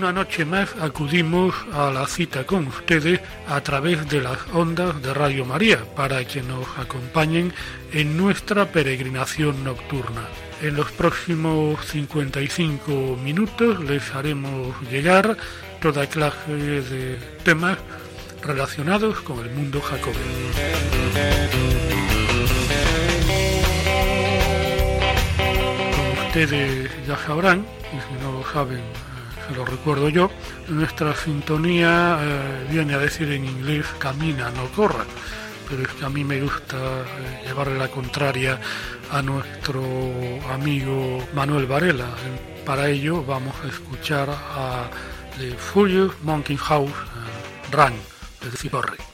[0.00, 5.12] Una noche más acudimos a la cita con ustedes a través de las ondas de
[5.12, 7.52] Radio María para que nos acompañen
[7.92, 10.22] en nuestra peregrinación nocturna.
[10.62, 15.36] En los próximos 55 minutos les haremos llegar
[15.82, 17.76] toda clase de temas
[18.42, 20.24] relacionados con el mundo jacobino.
[25.94, 28.80] Como ustedes ya sabrán, y si no lo saben,
[29.54, 30.30] lo recuerdo yo,
[30.68, 35.04] nuestra sintonía eh, viene a decir en inglés camina, no corra,
[35.68, 38.58] pero es que a mí me gusta eh, llevarle la contraria
[39.10, 39.82] a nuestro
[40.52, 42.08] amigo Manuel Varela.
[42.64, 44.90] Para ello vamos a escuchar a
[45.38, 46.92] The Furious Monkey House
[47.72, 47.94] Run
[48.42, 48.96] de Ciborri.
[48.96, 49.09] Bueno,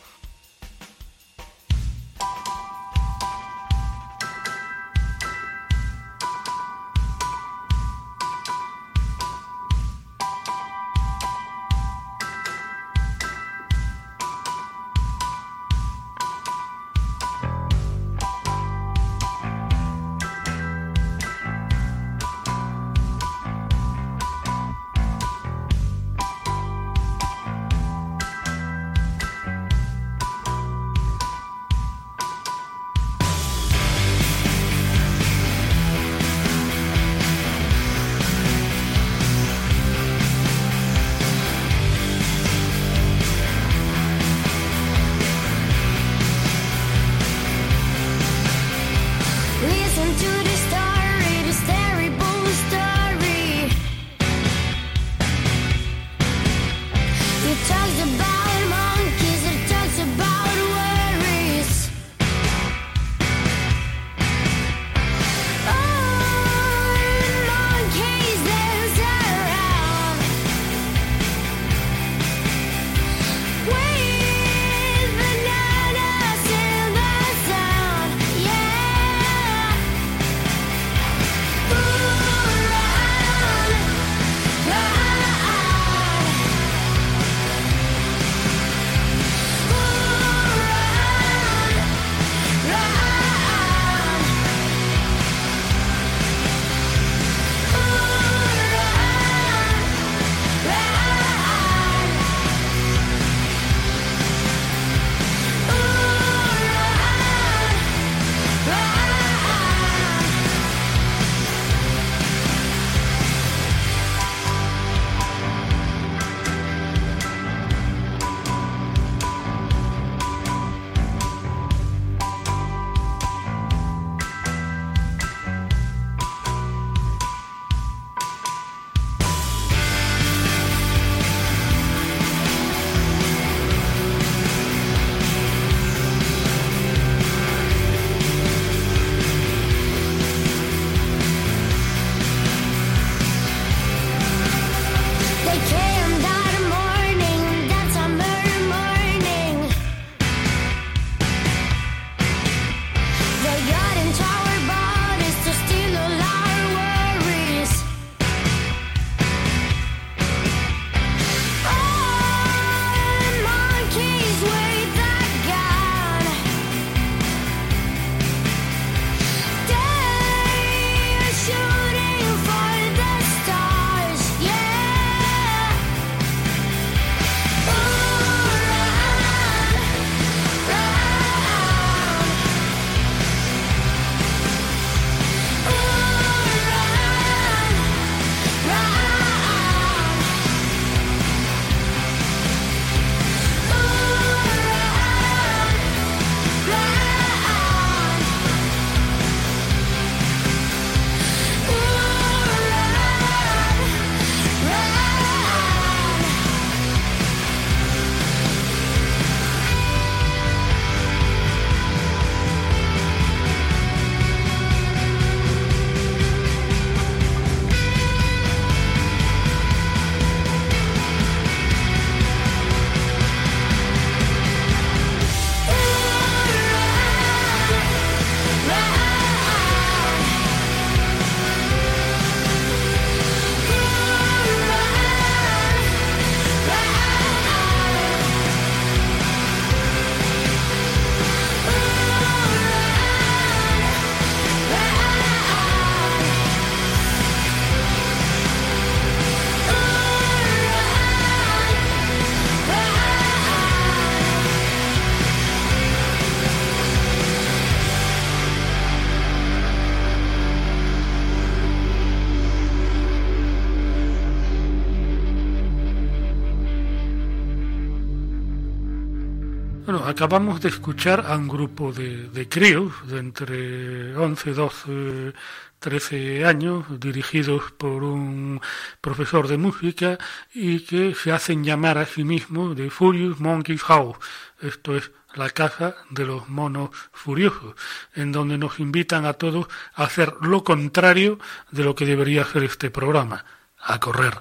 [270.16, 275.34] acabamos de escuchar a un grupo de, de críos de entre 11, 12,
[275.78, 278.58] 13 años, dirigidos por un
[279.02, 280.16] profesor de música
[280.54, 284.16] y que se hacen llamar a sí mismos de Furious Monkey House.
[284.62, 287.74] Esto es la casa de los monos furiosos,
[288.14, 291.38] en donde nos invitan a todos a hacer lo contrario
[291.70, 293.44] de lo que debería hacer este programa,
[293.78, 294.32] a correr.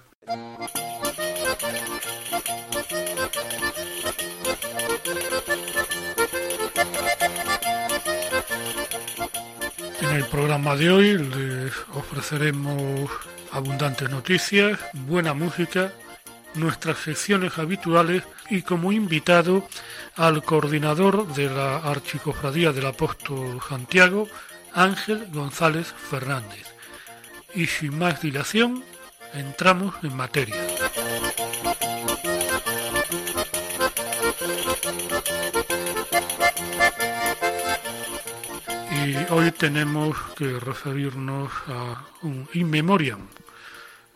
[10.15, 13.11] En el programa de hoy les ofreceremos
[13.51, 15.91] abundantes noticias, buena música,
[16.53, 19.67] nuestras secciones habituales y como invitado
[20.15, 24.29] al coordinador de la Archicofradía del Apóstol Santiago,
[24.73, 26.65] Ángel González Fernández.
[27.53, 28.85] Y sin más dilación,
[29.33, 30.74] entramos en materia.
[39.29, 43.27] Hoy tenemos que referirnos a un in memoriam.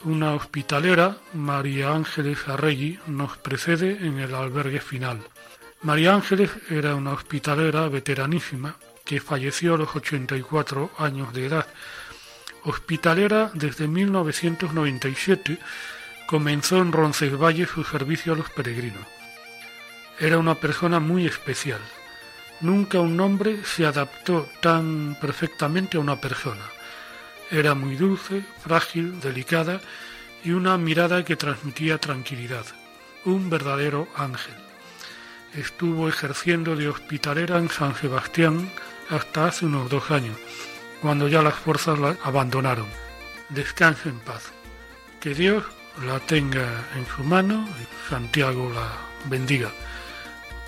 [0.03, 5.19] Una hospitalera, María Ángeles Arregui, nos precede en el albergue final.
[5.81, 8.75] María Ángeles era una hospitalera veteranísima
[9.05, 11.67] que falleció a los 84 años de edad.
[12.63, 15.57] Hospitalera desde 1997,
[16.27, 19.05] comenzó en Roncesvalles su servicio a los peregrinos.
[20.19, 21.79] Era una persona muy especial,
[22.61, 26.65] Nunca un hombre se adaptó tan perfectamente a una persona.
[27.49, 29.79] Era muy dulce, frágil, delicada
[30.43, 32.65] y una mirada que transmitía tranquilidad.
[33.23, 34.55] Un verdadero ángel.
[35.53, 38.69] Estuvo ejerciendo de hospitalera en San Sebastián
[39.09, 40.37] hasta hace unos dos años,
[41.01, 42.87] cuando ya las fuerzas la abandonaron.
[43.49, 44.51] Descanse en paz.
[45.21, 45.63] Que Dios
[46.05, 48.89] la tenga en su mano y Santiago la
[49.29, 49.71] bendiga.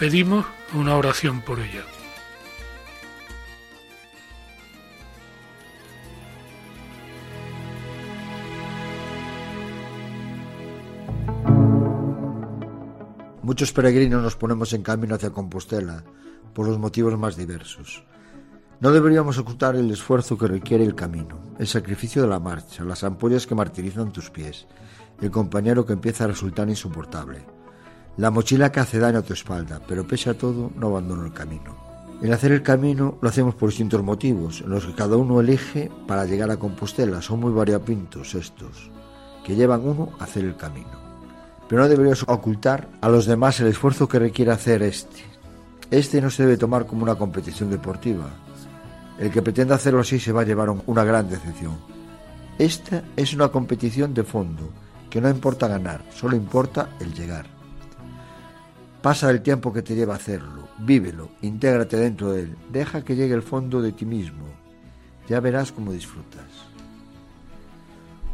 [0.01, 1.83] Pedimos una oración por ella.
[13.43, 16.03] Muchos peregrinos nos ponemos en camino hacia Compostela
[16.55, 18.03] por los motivos más diversos.
[18.79, 23.03] No deberíamos ocultar el esfuerzo que requiere el camino, el sacrificio de la marcha, las
[23.03, 24.65] ampollas que martirizan tus pies,
[25.21, 27.45] el compañero que empieza a resultar insoportable,
[28.17, 31.33] la mochila que hace daño a tu espalda, pero pese a todo no abandono el
[31.33, 31.75] camino.
[32.21, 35.89] El hacer el camino lo hacemos por distintos motivos, en los que cada uno elige
[36.07, 37.21] para llegar a Compostela.
[37.21, 38.91] Son muy variopintos estos,
[39.43, 41.01] que llevan uno a hacer el camino
[41.71, 45.23] pero no deberíamos ocultar a los demás el esfuerzo que requiere hacer este.
[45.89, 48.29] Este no se debe tomar como una competición deportiva.
[49.17, 51.77] El que pretenda hacerlo así se va a llevar una gran decepción.
[52.59, 54.67] Esta es una competición de fondo,
[55.09, 57.45] que no importa ganar, solo importa el llegar.
[59.01, 63.15] Pasa el tiempo que te lleva a hacerlo, vívelo, intégrate dentro de él, deja que
[63.15, 64.45] llegue el fondo de ti mismo.
[65.27, 66.45] Ya verás cómo disfrutas.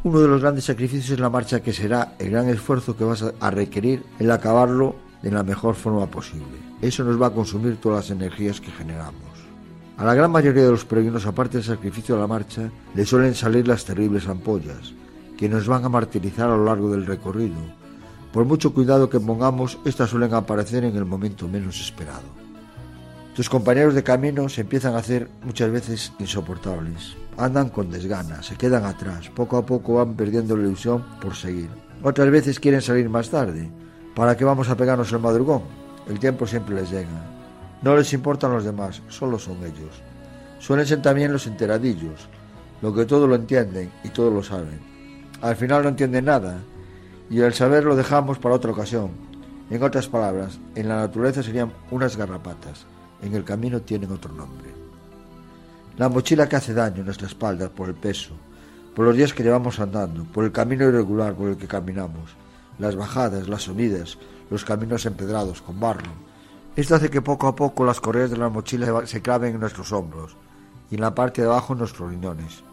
[0.03, 3.23] Uno de los grandes sacrificios es la marcha que será el gran esfuerzo que vas
[3.39, 6.57] a requerir el acabarlo de la mejor forma posible.
[6.81, 9.15] Eso nos va a consumir todas las energías que generamos.
[9.97, 13.33] A la gran mayoría de los peregrinos, aparte del sacrificio de la marcha, le suelen
[13.33, 14.93] salir las terribles ampollas,
[15.37, 17.55] que nos van a martirizar a lo largo del recorrido.
[18.37, 22.29] Por mucho cuidado que pongamos, estas suelen aparecer en el momento menos esperado.
[23.35, 28.55] Tus compañeros de camino se empiezan a hacer muchas veces insoportables andan con desgana, se
[28.55, 31.69] quedan atrás, poco a poco van perdiendo la ilusión por seguir.
[32.03, 33.71] Otras veces quieren salir más tarde.
[34.13, 35.63] ¿Para qué vamos a pegarnos el madrugón?
[36.07, 37.25] El tiempo siempre les llega.
[37.81, 40.03] No les importan los demás, solo son ellos.
[40.59, 42.29] Suelen ser también los enteradillos,
[42.83, 44.79] lo que todo lo entienden y todo lo saben.
[45.41, 46.59] Al final no entienden nada,
[47.29, 49.11] y el saber lo dejamos para otra ocasión.
[49.69, 52.85] En otras palabras, en la naturaleza serían unas garrapatas,
[53.21, 54.71] en el camino tienen otro nombre.
[55.97, 58.33] La mochila que hace daño en nuestra espalda por el peso,
[58.95, 62.35] por los días que llevamos andando, por el camino irregular por el que caminamos,
[62.79, 64.17] las bajadas, las subidas,
[64.49, 66.11] los caminos empedrados con barro.
[66.75, 69.91] Esto hace que poco a poco las correas de la mochila se claven en nuestros
[69.91, 70.37] hombros
[70.89, 72.63] y en la parte de abajo en nuestros riñones.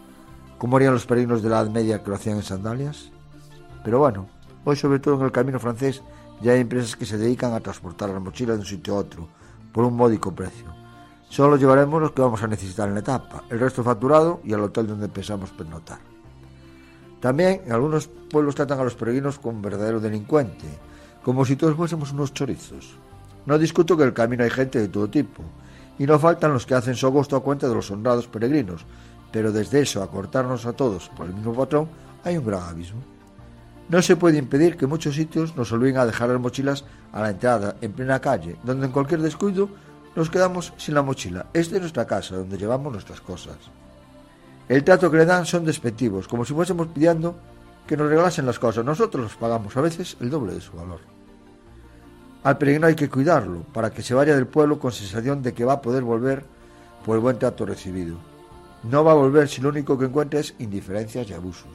[0.58, 3.10] ¿Cómo harían los peregrinos de la Edad Media que lo hacían en sandalias?
[3.82, 4.28] Pero bueno,
[4.64, 6.02] hoy sobre todo en el camino francés
[6.40, 9.28] ya hay empresas que se dedican a transportar las mochilas de un sitio a otro
[9.72, 10.66] por un módico precio.
[11.28, 14.60] Solo llevaremos los que vamos a necesitar en la etapa, el resto facturado y al
[14.60, 15.98] hotel donde pensamos pernotar.
[17.20, 20.66] También en algunos pueblos tratan a los peregrinos como verdadero delincuente,
[21.22, 22.96] como si todos fuésemos unos chorizos.
[23.46, 25.42] No discuto que en el camino hay gente de todo tipo,
[25.98, 28.84] y no faltan los que hacen su gusto a cuenta de los honrados peregrinos,
[29.32, 31.88] pero desde eso a cortarnos a todos por el mismo patrón
[32.22, 33.13] hay un gran abismo.
[33.88, 37.30] No se puede impedir que muchos sitios nos olviden a dejar las mochilas a la
[37.30, 39.68] entrada, en plena calle, donde en cualquier descuido
[40.16, 41.46] nos quedamos sin la mochila.
[41.52, 43.56] Esta es nuestra casa, donde llevamos nuestras cosas.
[44.68, 47.36] El trato que le dan son despectivos, como si fuésemos pidiendo
[47.86, 48.84] que nos regalasen las cosas.
[48.84, 51.00] Nosotros los pagamos a veces el doble de su valor.
[52.42, 55.64] Al peregrino hay que cuidarlo para que se vaya del pueblo con sensación de que
[55.64, 56.44] va a poder volver
[57.04, 58.16] por el buen trato recibido.
[58.82, 61.72] No va a volver si lo único que encuentra es indiferencias y abusos.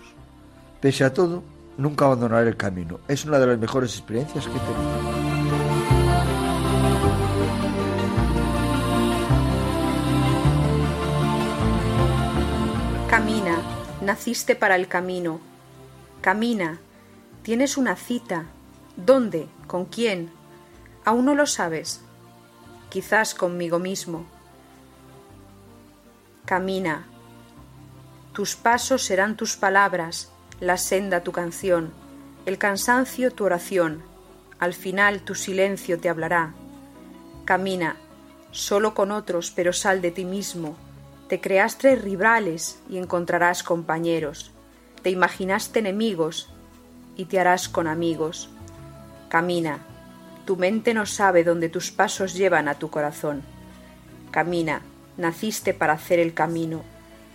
[0.79, 1.43] Pese a todo,
[1.79, 2.99] nunca abandonaré el camino.
[3.07, 5.19] Es una de las mejores experiencias que he tenido.
[13.09, 13.57] Camina,
[14.01, 15.39] naciste para el camino.
[16.21, 16.79] Camina,
[17.43, 18.45] tienes una cita.
[18.97, 19.47] ¿Dónde?
[19.65, 20.31] ¿Con quién?
[21.05, 22.01] Aún no lo sabes.
[22.89, 24.25] Quizás conmigo mismo.
[26.45, 27.05] Camina.
[28.33, 31.91] Tus pasos serán tus palabras, la senda tu canción,
[32.45, 34.03] el cansancio tu oración.
[34.59, 36.53] Al final tu silencio te hablará.
[37.45, 37.95] Camina,
[38.51, 40.75] solo con otros, pero sal de ti mismo
[41.29, 44.49] te creaste rivales y encontrarás compañeros.
[45.03, 46.49] Te imaginaste enemigos
[47.15, 48.49] y te harás con amigos.
[49.29, 49.77] Camina.
[50.45, 53.43] Tu mente no sabe dónde tus pasos llevan a tu corazón.
[54.31, 54.81] Camina.
[55.17, 56.81] Naciste para hacer el camino,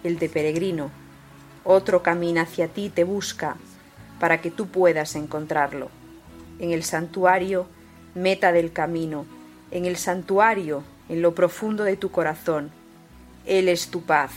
[0.03, 0.91] el de peregrino.
[1.65, 3.57] Otro camina hacia ti te busca
[4.21, 5.89] para que tú puedas encontrarlo.
[6.59, 7.67] En el santuario,
[8.15, 9.27] meta del camino,
[9.71, 12.71] en el santuario, en lo profundo de tu corazón,
[13.47, 14.31] él es tu paz,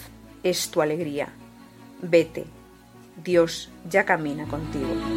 [0.44, 1.30] es tu alegría.
[2.02, 2.46] Vete,
[3.24, 5.17] Dios ya camina contigo.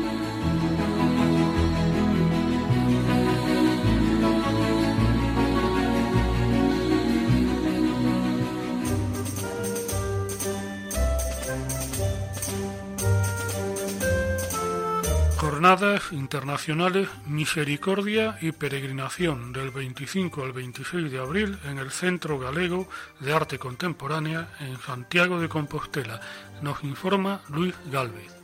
[15.71, 22.89] Jornadas Internacionales Misericordia y Peregrinación del 25 al 26 de abril en el Centro Galego
[23.21, 26.21] de Arte Contemporánea en Santiago de Compostela.
[26.61, 28.35] Nos informa Luis Galvez.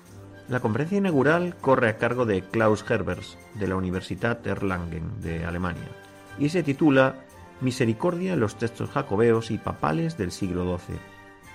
[0.49, 5.91] La conferencia inaugural corre a cargo de Klaus Herbers de la Universidad Erlangen de Alemania
[6.39, 7.17] y se titula
[7.61, 10.97] Misericordia en los textos jacobeos y papales del siglo XII.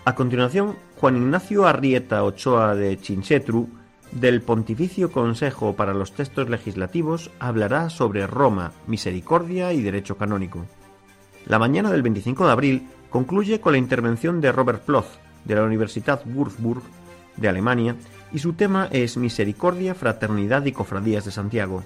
[0.03, 3.80] A continuación, Juan Ignacio Arrieta Ochoa de Chinchetru
[4.11, 10.65] del Pontificio Consejo para los Textos Legislativos hablará sobre Roma, misericordia y derecho canónico.
[11.45, 15.63] La mañana del 25 de abril concluye con la intervención de Robert Ploth, de la
[15.63, 16.83] Universidad Würzburg
[17.37, 17.95] de Alemania,
[18.31, 21.83] y su tema es Misericordia, Fraternidad y Cofradías de Santiago.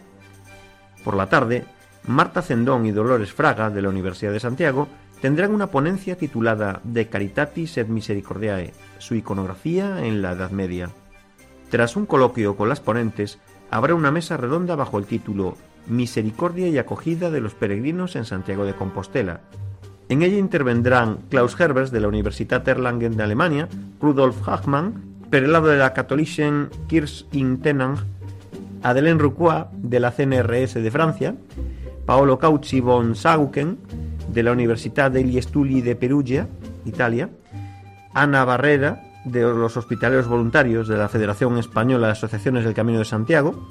[1.03, 1.65] Por la tarde,
[2.07, 4.87] Marta Zendón y Dolores Fraga, de la Universidad de Santiago,
[5.21, 10.89] tendrán una ponencia titulada De Caritatis et Misericordiae, su iconografía en la Edad Media.
[11.69, 13.39] Tras un coloquio con las ponentes,
[13.71, 15.55] habrá una mesa redonda bajo el título
[15.87, 19.41] Misericordia y acogida de los peregrinos en Santiago de Compostela.
[20.07, 23.67] En ella intervendrán Klaus Herbers de la Universidad Erlangen de Alemania,
[23.99, 27.97] Rudolf Hachmann, prelado de la Katholischen Kirche in Tenang,
[28.83, 31.35] Adelaine Rucois de la CNRS de Francia,
[32.05, 33.79] Paolo Caucci von Sauken
[34.31, 36.47] de la Universidad degli Studi de Perugia,
[36.85, 37.29] Italia,
[38.13, 43.05] Ana Barrera de los hospitaleros voluntarios de la Federación Española de Asociaciones del Camino de
[43.05, 43.67] Santiago,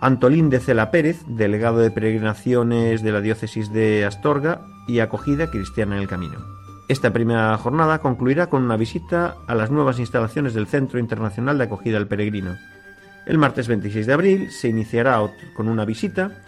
[0.00, 5.96] Antolín de Cela Pérez, delegado de peregrinaciones de la diócesis de Astorga y acogida cristiana
[5.96, 6.38] en el camino.
[6.88, 11.64] Esta primera jornada concluirá con una visita a las nuevas instalaciones del Centro Internacional de
[11.64, 12.56] Acogida al Peregrino.
[13.26, 15.20] El martes 26 de abril se iniciará
[15.54, 16.42] con una visita,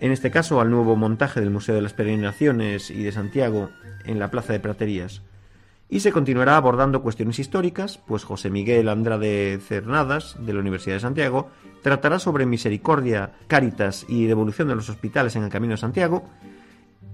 [0.00, 3.70] en este caso al nuevo montaje del Museo de las Peregrinaciones y de Santiago
[4.04, 5.22] en la Plaza de Praterías.
[5.88, 11.00] Y se continuará abordando cuestiones históricas, pues José Miguel Andrade Cernadas, de la Universidad de
[11.00, 11.50] Santiago,
[11.82, 16.24] tratará sobre misericordia, cáritas y devolución de los hospitales en el Camino de Santiago,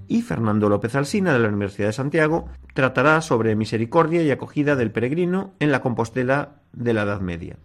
[0.06, 4.90] y Fernando López Alsina, de la Universidad de Santiago, tratará sobre misericordia y acogida del
[4.90, 7.56] peregrino en la Compostela de la Edad Media.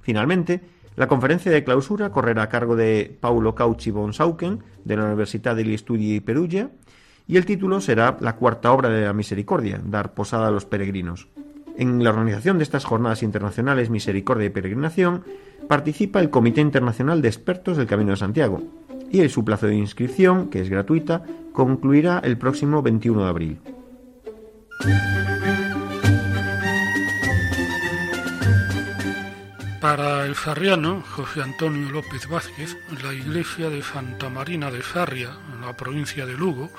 [0.00, 0.60] Finalmente,
[0.96, 5.54] la conferencia de clausura correrá a cargo de Paulo Cauchi von Sauken, de la Universidad
[5.54, 6.70] degli Studi Perugia,
[7.28, 11.28] y el título será La cuarta obra de la misericordia, dar posada a los peregrinos.
[11.76, 15.24] En la organización de estas jornadas internacionales Misericordia y Peregrinación
[15.68, 18.62] participa el Comité Internacional de Expertos del Camino de Santiago
[19.10, 23.58] y su plazo de inscripción, que es gratuita, concluirá el próximo 21 de abril.
[29.80, 35.60] Para el sarriano José Antonio López Vázquez, la iglesia de Santa Marina de Sarria, en
[35.60, 36.70] la provincia de Lugo,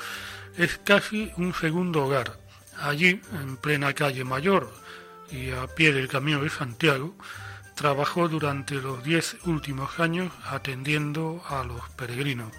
[0.58, 2.38] es casi un segundo hogar.
[2.80, 4.72] Allí, en plena calle Mayor
[5.32, 7.16] y a pie del Camino de Santiago,
[7.76, 12.52] trabajó durante los diez últimos años atendiendo a los peregrinos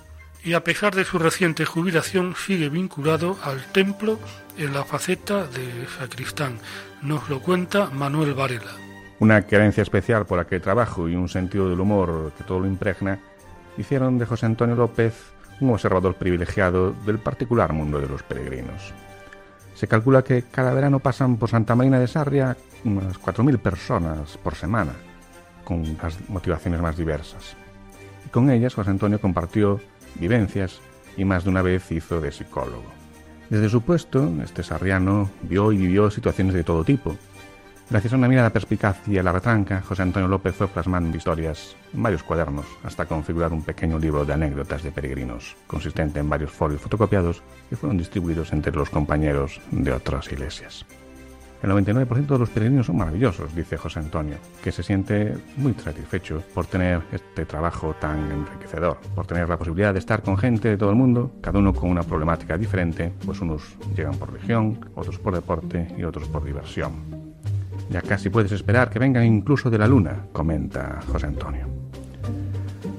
[0.44, 4.18] y a pesar de su reciente jubilación sigue vinculado al templo
[4.56, 6.58] en la faceta de sacristán.
[7.02, 8.70] Nos lo cuenta Manuel Varela.
[9.18, 13.18] Una querencia especial por aquel trabajo y un sentido del humor que todo lo impregna
[13.76, 15.14] hicieron de José Antonio López
[15.60, 18.92] un observador privilegiado del particular mundo de los peregrinos.
[19.74, 24.54] Se calcula que cada verano pasan por Santa Marina de Sarria unas 4.000 personas por
[24.54, 24.92] semana,
[25.64, 27.56] con las motivaciones más diversas.
[28.26, 29.80] Y con ellas José Antonio compartió
[30.16, 30.80] vivencias
[31.16, 32.98] y más de una vez hizo de psicólogo.
[33.50, 37.16] Desde su puesto, este sarriano vio y vivió situaciones de todo tipo.
[37.90, 41.74] Gracias a una mirada perspicaz y a la retranca, José Antonio López fue plasmando historias
[41.94, 46.50] en varios cuadernos hasta configurar un pequeño libro de anécdotas de peregrinos, consistente en varios
[46.50, 50.84] folios fotocopiados que fueron distribuidos entre los compañeros de otras iglesias.
[51.62, 56.42] El 99% de los peregrinos son maravillosos, dice José Antonio, que se siente muy satisfecho
[56.52, 60.76] por tener este trabajo tan enriquecedor, por tener la posibilidad de estar con gente de
[60.76, 63.62] todo el mundo, cada uno con una problemática diferente, pues unos
[63.96, 67.17] llegan por religión, otros por deporte y otros por diversión.
[67.90, 71.66] Ya casi puedes esperar que vengan incluso de la luna, comenta José Antonio.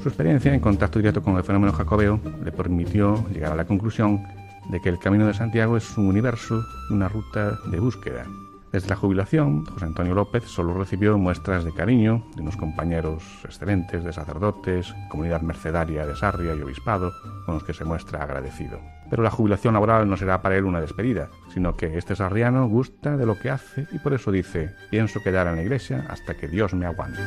[0.02, 4.24] Su experiencia en contacto directo con el fenómeno jacobeo le permitió llegar a la conclusión
[4.70, 8.26] de que el Camino de Santiago es un universo, una ruta de búsqueda,
[8.72, 14.04] desde la jubilación, José Antonio López solo recibió muestras de cariño de unos compañeros excelentes
[14.04, 17.12] de sacerdotes, comunidad mercedaria de Sarria y obispado,
[17.46, 18.80] con los que se muestra agradecido.
[19.10, 23.18] Pero la jubilación laboral no será para él una despedida, sino que este sarriano gusta
[23.18, 26.48] de lo que hace y por eso dice, pienso quedar en la iglesia hasta que
[26.48, 27.20] Dios me aguante.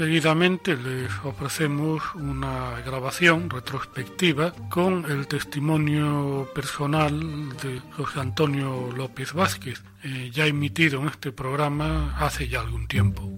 [0.00, 9.82] Seguidamente les ofrecemos una grabación retrospectiva con el testimonio personal de José Antonio López Vázquez,
[10.02, 13.30] eh, ya emitido en este programa hace ya algún tiempo.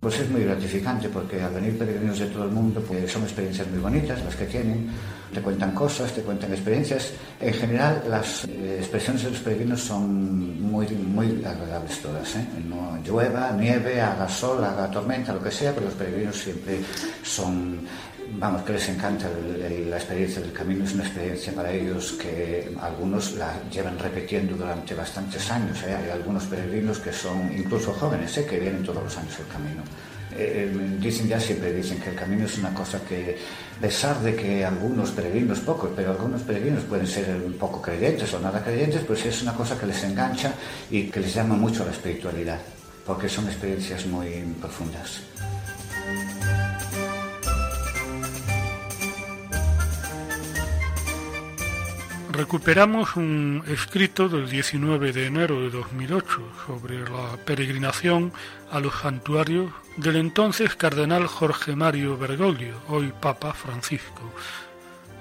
[0.00, 3.68] Pues es muy gratificante porque al venir peregrinos de todo el mundo pues son experiencias
[3.68, 4.88] muy bonitas las que tienen,
[5.30, 7.12] te cuentan cosas, te cuentan experiencias.
[7.38, 12.34] En general las eh, expresiones de los peregrinos son muy, muy agradables todas.
[12.36, 12.46] ¿eh?
[12.66, 16.80] No llueva, nieve, haga sol, haga tormenta, lo que sea, pero los peregrinos siempre
[17.22, 17.80] son
[18.32, 23.32] vamos, que les encanta la experiencia del camino, es una experiencia para ellos que algunos
[23.32, 25.82] la llevan repitiendo durante bastantes años.
[25.82, 25.94] ¿eh?
[25.94, 28.46] Hay algunos peregrinos que son incluso jóvenes, ¿eh?
[28.46, 29.82] que vienen todos los años al camino.
[30.32, 33.36] Eh, dicen ya siempre dicen que el camino es una cosa que,
[33.76, 38.32] a pesar de que algunos peregrinos, pocos, pero algunos peregrinos pueden ser un poco creyentes
[38.34, 40.54] o nada creyentes, pues es una cosa que les engancha
[40.88, 42.60] y que les llama mucho la espiritualidad,
[43.04, 44.28] porque son experiencias muy
[44.60, 45.20] profundas.
[52.32, 56.26] Recuperamos un escrito del 19 de enero de 2008
[56.66, 58.32] sobre la peregrinación
[58.70, 64.22] a los santuarios del entonces cardenal Jorge Mario Bergoglio, hoy Papa Francisco.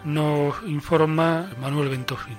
[0.05, 2.37] Nos informa Manuel Ventofino.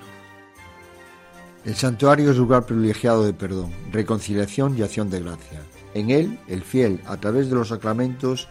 [1.65, 5.61] El santuario es lugar privilegiado de perdón, reconciliación y acción de gracia.
[5.95, 8.49] En él, el fiel, a través de los sacramentos,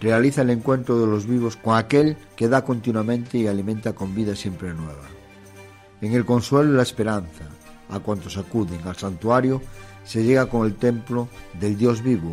[0.00, 4.36] realiza el encuentro de los vivos con aquel que da continuamente y alimenta con vida
[4.36, 5.15] siempre nueva.
[6.06, 7.46] En el consuelo y la esperanza,
[7.90, 9.60] a cuantos acuden al santuario,
[10.04, 12.32] se llega con el templo del Dios vivo,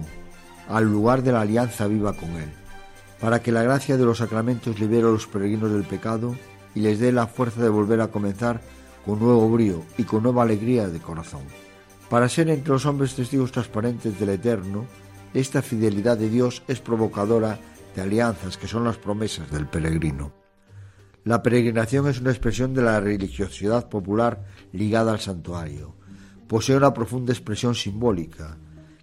[0.69, 2.51] al lugar de la alianza viva con Él,
[3.19, 6.35] para que la gracia de los sacramentos libere a los peregrinos del pecado
[6.75, 8.61] y les dé la fuerza de volver a comenzar
[9.07, 11.41] con nuevo brío y con nueva alegría de corazón.
[12.11, 14.85] Para ser entre los hombres testigos transparentes del Eterno,
[15.33, 17.57] esta fidelidad de Dios es provocadora
[17.95, 20.42] de alianzas que son las promesas del peregrino.
[21.25, 25.95] La peregrinación es una expresión de la religiosidad popular ligada al santuario.
[26.49, 28.57] Posee una profunda expresión simbólica,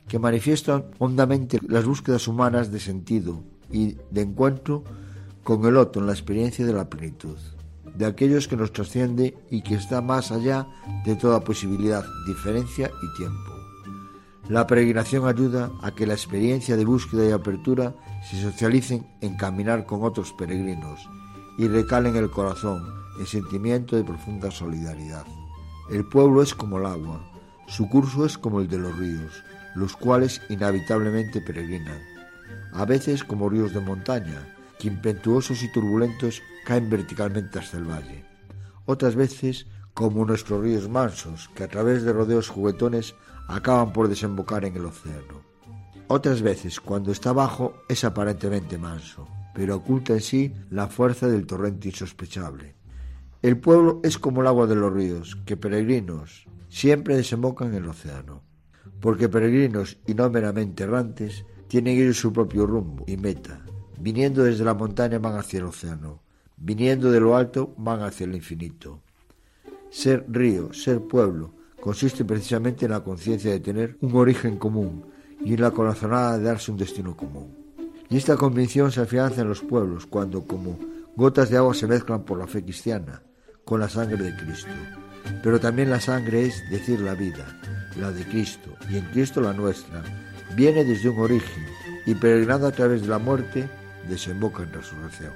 [0.07, 4.85] que manifiesta hondamente las búsquedas humanas de sentido y de encuentro
[5.43, 7.39] con el otro en la experiencia de la plenitud,
[7.97, 10.67] de aquellos que nos trasciende y que está más allá
[11.07, 13.51] de toda posibilidad, diferencia y tiempo.
[14.51, 17.95] La peregrinación ayuda a que la experiencia de búsqueda y apertura
[18.29, 21.09] se socialicen en caminar con otros peregrinos
[21.61, 22.83] y recala en el corazón
[23.19, 25.27] el sentimiento de profunda solidaridad.
[25.91, 27.21] El pueblo es como el agua,
[27.69, 29.45] su curso es como el de los ríos,
[29.75, 32.01] los cuales inevitablemente peregrinan,
[32.73, 38.25] a veces como ríos de montaña, que impetuosos y turbulentos caen verticalmente hasta el valle,
[38.87, 43.15] otras veces como nuestros ríos mansos, que a través de rodeos juguetones
[43.49, 45.43] acaban por desembocar en el océano.
[46.09, 49.29] Otras veces, cuando está bajo, es aparentemente manso,
[49.61, 52.73] pero oculta en sí la fuerza del torrente insospechable.
[53.43, 57.89] El pueblo es como el agua de los ríos, que peregrinos siempre desembocan en el
[57.89, 58.43] océano,
[59.01, 63.61] porque peregrinos y no meramente errantes tienen ellos su propio rumbo y meta.
[63.99, 66.23] Viniendo desde la montaña van hacia el océano,
[66.57, 69.03] viniendo de lo alto van hacia el infinito.
[69.91, 75.05] Ser río, ser pueblo, consiste precisamente en la conciencia de tener un origen común
[75.45, 77.60] y en la corazonada de darse un destino común.
[78.11, 80.77] Y esta convicción se afianza en los pueblos cuando, como
[81.17, 83.23] gotas de agua, se mezclan por la fe cristiana
[83.65, 84.73] con la sangre de Cristo.
[85.45, 87.47] Pero también la sangre es decir la vida,
[87.97, 90.03] la de Cristo, y en Cristo la nuestra.
[90.57, 91.67] Viene desde un origen
[92.05, 93.71] y peregrinando a través de la muerte,
[94.09, 95.33] desemboca en resurrección.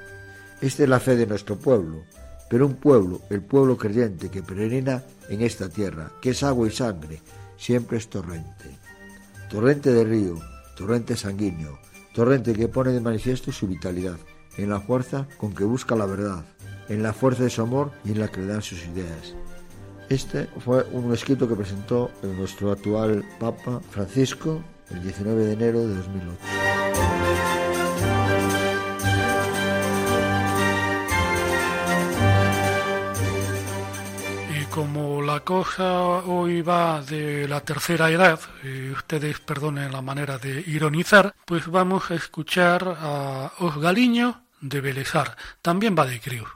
[0.61, 2.03] Esta es la fe de nuestro pueblo,
[2.51, 6.73] pero un pueblo, el pueblo creyente que peregrina en esta tierra, que es agua y
[6.73, 7.21] sangre,
[7.57, 8.79] siempre es torrente.
[9.49, 10.41] Torrente de río,
[10.77, 11.79] torrente sanguíneo,
[12.15, 14.17] torrente que pone de manifiesto su vitalidad,
[14.57, 16.45] en la fuerza con que busca la verdad,
[16.89, 19.35] en la fuerza de su amor y en la que le dan sus ideas.
[20.09, 25.95] Este fue un escrito que presentó nuestro actual Papa Francisco el 19 de enero de
[25.97, 27.54] 2008.
[35.45, 41.67] Cosa hoy va de la tercera edad, y ustedes perdonen la manera de ironizar, pues
[41.67, 45.37] vamos a escuchar a Osgaliño de Belezar.
[45.61, 46.47] También va de crío.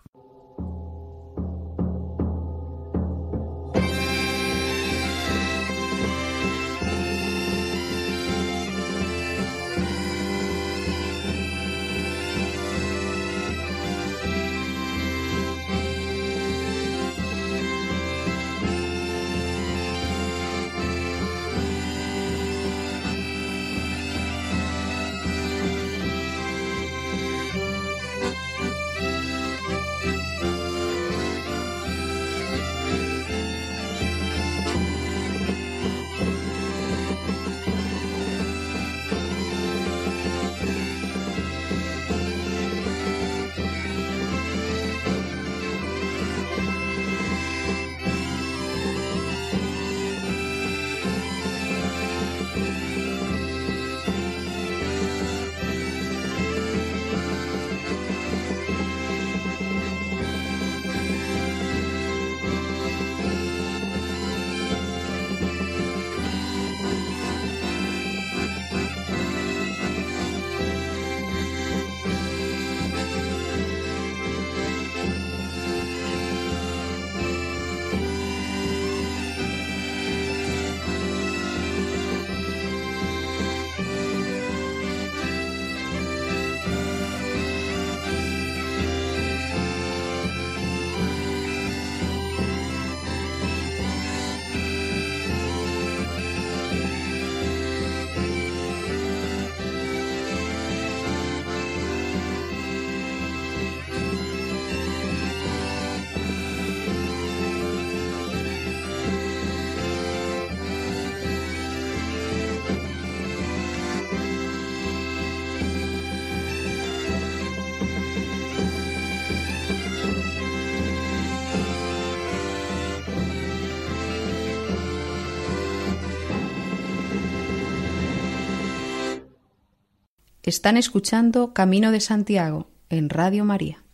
[130.48, 133.84] Están escuchando Camino de Santiago en Radio María.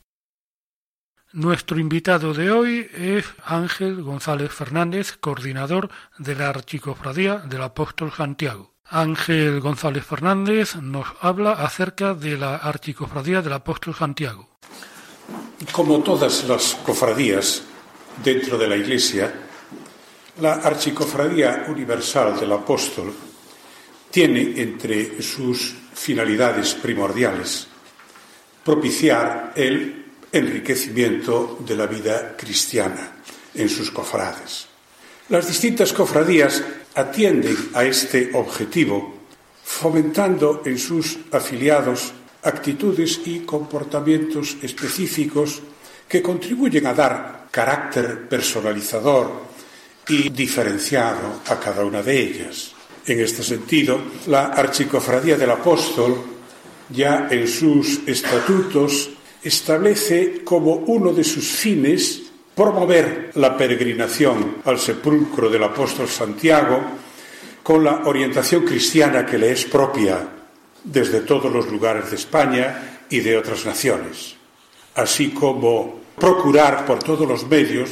[1.33, 8.77] Nuestro invitado de hoy es Ángel González Fernández, coordinador de la Archicofradía del Apóstol Santiago.
[8.85, 14.49] Ángel González Fernández nos habla acerca de la Archicofradía del Apóstol Santiago.
[15.73, 17.65] Como todas las cofradías
[18.23, 19.35] dentro de la Iglesia,
[20.41, 23.13] la Archicofradía Universal del Apóstol
[24.13, 27.69] tiene entre sus finalidades primordiales
[28.65, 33.13] propiciar el enriquecimiento de la vida cristiana
[33.55, 34.67] en sus cofrades.
[35.29, 36.63] Las distintas cofradías
[36.95, 39.15] atienden a este objetivo
[39.63, 45.63] fomentando en sus afiliados actitudes y comportamientos específicos
[46.09, 49.45] que contribuyen a dar carácter personalizador
[50.09, 52.74] y diferenciado a cada una de ellas.
[53.07, 56.17] En este sentido, la Archicofradía del Apóstol,
[56.89, 59.11] ya en sus estatutos,
[59.43, 62.23] establece como uno de sus fines
[62.55, 66.81] promover la peregrinación al sepulcro del apóstol Santiago
[67.63, 70.29] con la orientación cristiana que le es propia
[70.83, 74.37] desde todos los lugares de España y de otras naciones,
[74.95, 77.91] así como procurar por todos los medios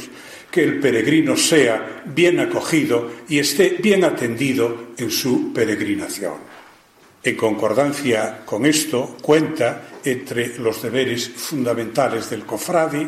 [0.53, 6.35] que el peregrino sea bien acogido y esté bien atendido en su peregrinación.
[7.23, 13.07] En concordancia con esto, cuenta entre los deberes fundamentales del cofrade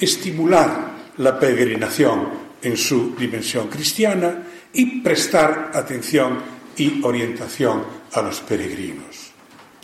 [0.00, 2.28] estimular la peregrinación
[2.60, 6.38] en su dimensión cristiana y prestar atención
[6.76, 9.30] y orientación a los peregrinos.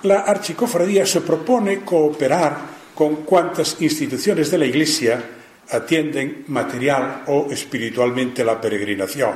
[0.03, 2.59] La archicofradía se propone cooperar
[2.97, 5.23] con cuantas instituciones de la Iglesia
[5.71, 9.35] atienden material o espiritualmente la peregrinación,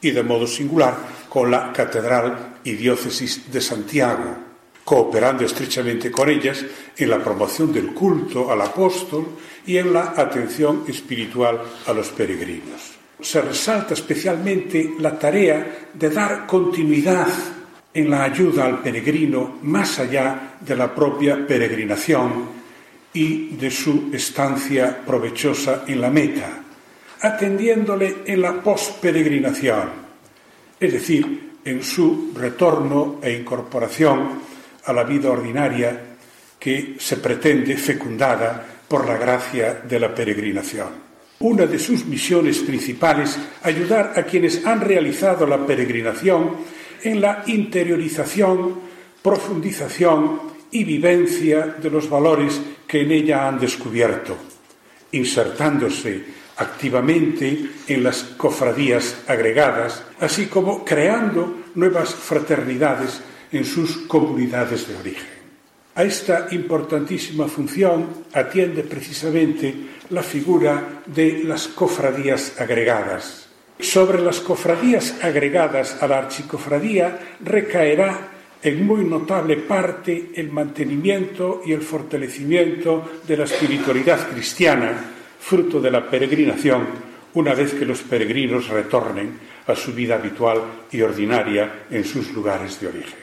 [0.00, 0.96] y de modo singular
[1.28, 4.36] con la Catedral y Diócesis de Santiago,
[4.84, 6.64] cooperando estrechamente con ellas
[6.96, 9.28] en la promoción del culto al apóstol
[9.66, 12.92] y en la atención espiritual a los peregrinos.
[13.20, 17.28] Se resalta especialmente la tarea de dar continuidad
[17.94, 22.63] en la ayuda al peregrino más allá de la propia peregrinación
[23.14, 26.62] y de su estancia provechosa en la meta,
[27.20, 29.88] atendiéndole en la posperegrinación,
[30.78, 34.42] es decir, en su retorno e incorporación
[34.84, 36.16] a la vida ordinaria
[36.58, 41.04] que se pretende fecundada por la gracia de la peregrinación.
[41.40, 46.56] Una de sus misiones principales, ayudar a quienes han realizado la peregrinación
[47.02, 48.80] en la interiorización,
[49.22, 54.36] profundización y vivencia de los valores que en ella han descubierto,
[55.12, 56.24] insertándose
[56.56, 63.20] activamente en las cofradías agregadas, así como creando nuevas fraternidades
[63.52, 65.34] en sus comunidades de origen.
[65.94, 69.74] A esta importantísima función atiende precisamente
[70.10, 73.46] la figura de las cofradías agregadas.
[73.78, 78.33] Sobre las cofradías agregadas a la archicofradía recaerá
[78.64, 85.04] en muy notable parte el mantenimiento y el fortalecimiento de la espiritualidad cristiana,
[85.38, 86.86] fruto de la peregrinación,
[87.34, 92.80] una vez que los peregrinos retornen a su vida habitual y ordinaria en sus lugares
[92.80, 93.18] de origen.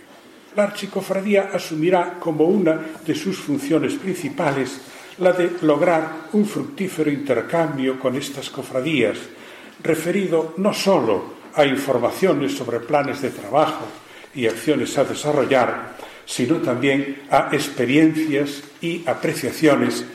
[0.56, 4.80] La archicofradía asumirá como una de sus funciones principales
[5.18, 9.18] la de lograr un fructífero intercambio con estas cofradías,
[9.82, 13.88] referido no sólo a informaciones sobre planes de trabajo,
[14.34, 20.06] y acciones a desarrollar, sino también a experiencias y apreciaciones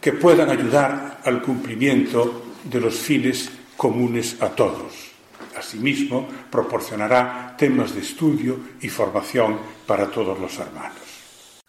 [0.00, 5.12] que puedan ayudar al cumplimiento de los fines comunes a todos.
[5.56, 10.98] Asimismo, proporcionará temas de estudio y formación para todos los hermanos.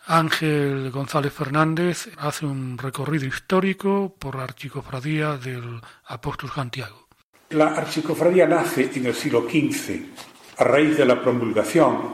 [0.06, 7.08] Ángel González Fernández hace un recorrido histórico por la archicofradía del apóstol Santiago.
[7.52, 12.14] La archicofradía nace en el siglo XV a raíz de la promulgación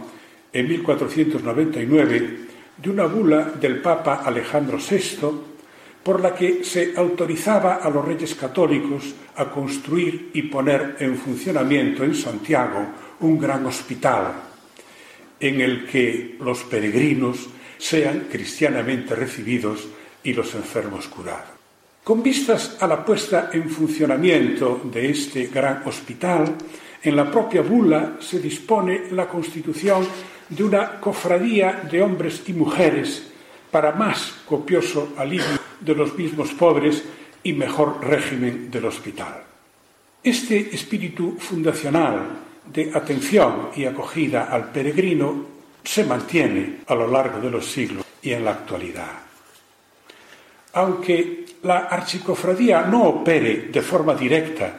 [0.52, 2.38] en 1499
[2.78, 5.30] de una bula del Papa Alejandro VI
[6.04, 12.04] por la que se autorizaba a los reyes católicos a construir y poner en funcionamiento
[12.04, 12.86] en Santiago
[13.20, 14.34] un gran hospital
[15.40, 17.48] en el que los peregrinos
[17.78, 19.88] sean cristianamente recibidos
[20.24, 21.60] y los enfermos curados.
[22.04, 26.56] Con vistas a la puesta en funcionamiento de este gran hospital,
[27.04, 30.06] en la propia bula se dispone la constitución
[30.50, 33.28] de una cofradía de hombres y mujeres
[33.72, 37.04] para más copioso alivio de los mismos pobres
[37.44, 39.44] y mejor régimen del hospital.
[40.24, 45.46] Este espíritu fundacional de atención y acogida al peregrino
[45.84, 49.12] se mantiene a lo largo de los siglos y en la actualidad.
[50.74, 54.78] Aunque la archicofradía no opere de forma directa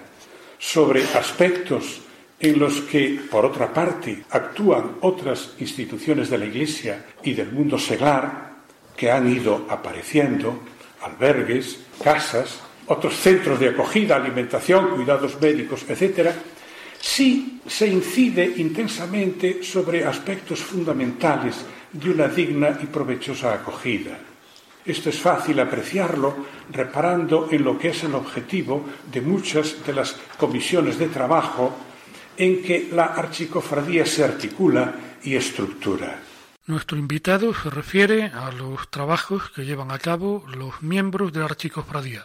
[0.59, 2.03] sobre aspectos
[2.41, 7.79] en los que, por otra parte, actúan otras instituciones de la Iglesia y del mundo
[7.79, 8.51] seglar
[8.97, 10.61] que han ido apareciendo,
[11.03, 16.31] albergues, casas, otros centros de acogida, alimentación, cuidados médicos, etc.,
[16.99, 21.57] sí se incide intensamente sobre aspectos fundamentales
[21.93, 24.19] de una digna y provechosa acogida.
[24.85, 26.35] Esto es fácil apreciarlo
[26.73, 31.90] reparando en lo que es el objetivo de muchas de las comisiones de trabajo
[32.41, 36.23] en que la archicofradía se articula y estructura.
[36.67, 41.45] Nuestro invitado se refiere a los trabajos que llevan a cabo los miembros de la
[41.45, 42.25] archicofradía.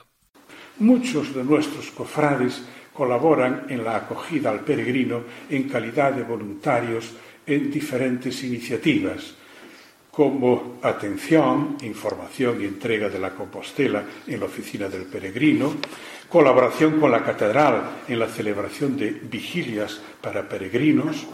[0.80, 7.12] Muchos de nuestros cofrades colaboran en la acogida al peregrino en calidad de voluntarios
[7.45, 9.36] en diferentes iniciativas,
[10.12, 15.75] como atención, información y entrega de la Compostela en la oficina del peregrino,
[16.30, 21.28] colaboración con la catedral en la celebración de vigilias para peregrinos.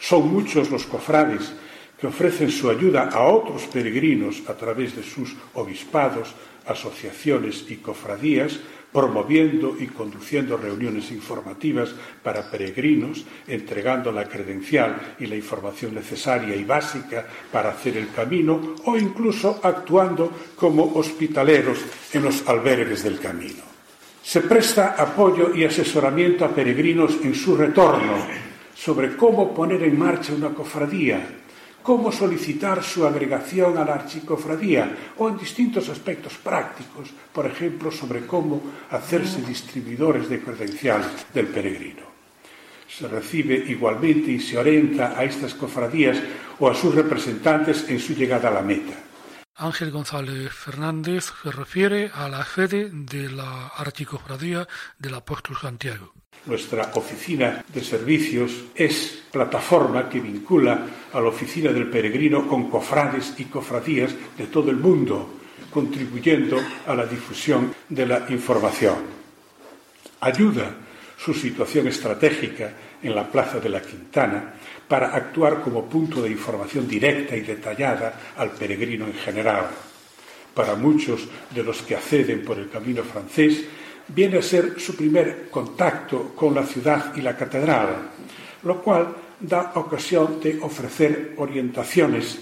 [0.00, 1.52] Son muchos los cofrades
[2.00, 6.34] que ofrecen su ayuda a otros peregrinos a través de sus obispados,
[6.66, 8.60] asociaciones y cofradías,
[8.92, 11.90] promoviendo y conduciendo reuniones informativas
[12.22, 18.76] para peregrinos, entregando la credencial y la información necesaria y básica para hacer el camino
[18.84, 21.78] o incluso actuando como hospitaleros
[22.12, 23.77] en los albergues del camino.
[24.28, 28.12] Se presta apoyo y asesoramiento a peregrinos en su retorno
[28.76, 31.26] sobre cómo poner en marcha una cofradía,
[31.82, 38.26] cómo solicitar su agregación a la archicofradía o en distintos aspectos prácticos, por ejemplo, sobre
[38.26, 38.60] cómo
[38.90, 42.02] hacerse distribuidores de credencial del peregrino.
[42.86, 46.18] Se recibe igualmente y se orienta a estas cofradías
[46.58, 49.07] o a sus representantes en su llegada a la meta.
[49.58, 54.68] Ángel González Fernández se refiere a la sede de la archicofradía
[54.98, 56.14] del apóstol Santiago.
[56.46, 63.34] Nuestra oficina de servicios es plataforma que vincula a la oficina del peregrino con cofrades
[63.38, 65.40] y cofradías de todo el mundo,
[65.72, 68.96] contribuyendo a la difusión de la información.
[70.20, 70.70] Ayuda
[71.18, 74.54] su situación estratégica en la Plaza de la Quintana
[74.88, 79.68] para actuar como punto de información directa y detallada al peregrino en general.
[80.54, 83.64] Para muchos de los que acceden por el camino francés,
[84.08, 88.10] viene a ser su primer contacto con la ciudad y la catedral,
[88.64, 92.38] lo cual da ocasión de ofrecer orientaciones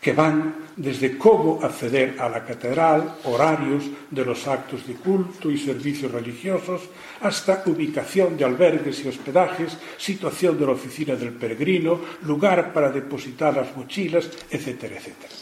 [0.00, 5.58] que van desde cómo acceder a la catedral, horarios de los actos de culto y
[5.58, 6.82] servicios religiosos,
[7.20, 13.56] hasta ubicación de albergues y hospedajes, situación de la oficina del peregrino, lugar para depositar
[13.56, 15.34] las mochilas, etcétera, etcétera.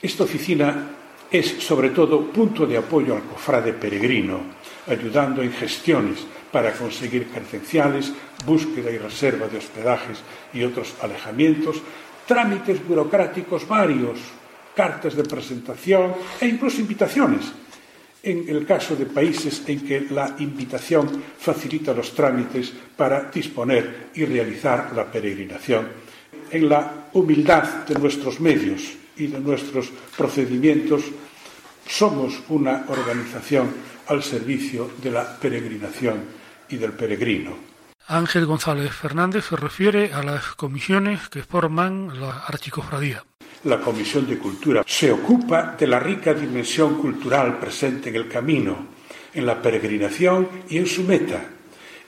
[0.00, 0.90] Esta oficina
[1.30, 4.40] es sobre todo punto de apoyo al cofrade peregrino,
[4.88, 8.12] ayudando en gestiones para conseguir credenciales,
[8.46, 10.18] búsqueda y reserva de hospedajes
[10.54, 11.82] y otros alejamientos,
[12.30, 14.22] trámites burocráticos varios,
[14.70, 17.50] cartas de presentación e incluso invitaciones,
[18.22, 24.22] en el caso de países en que la invitación facilita los trámites para disponer y
[24.30, 25.90] realizar la peregrinación,
[26.54, 31.02] en la humildad de nuestros medios y de nuestros procedimientos,
[31.82, 33.74] somos una organización
[34.06, 36.22] al servicio de la peregrinación
[36.68, 37.69] y del peregrino.
[38.10, 43.24] Ángel González Fernández se refiere a las comisiones que forman la archicofradía.
[43.62, 48.88] La Comisión de Cultura se ocupa de la rica dimensión cultural presente en el camino,
[49.32, 51.40] en la peregrinación y en su meta,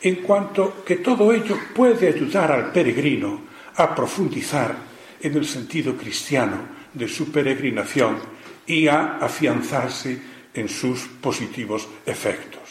[0.01, 3.43] en cuanto que todo ello puede ayudar al peregrino
[3.77, 4.75] a profundizar
[5.21, 8.19] en el sentido cristiano de su peregrinación
[8.67, 10.21] y a afianzarse
[10.53, 12.62] en sus positivos efectos.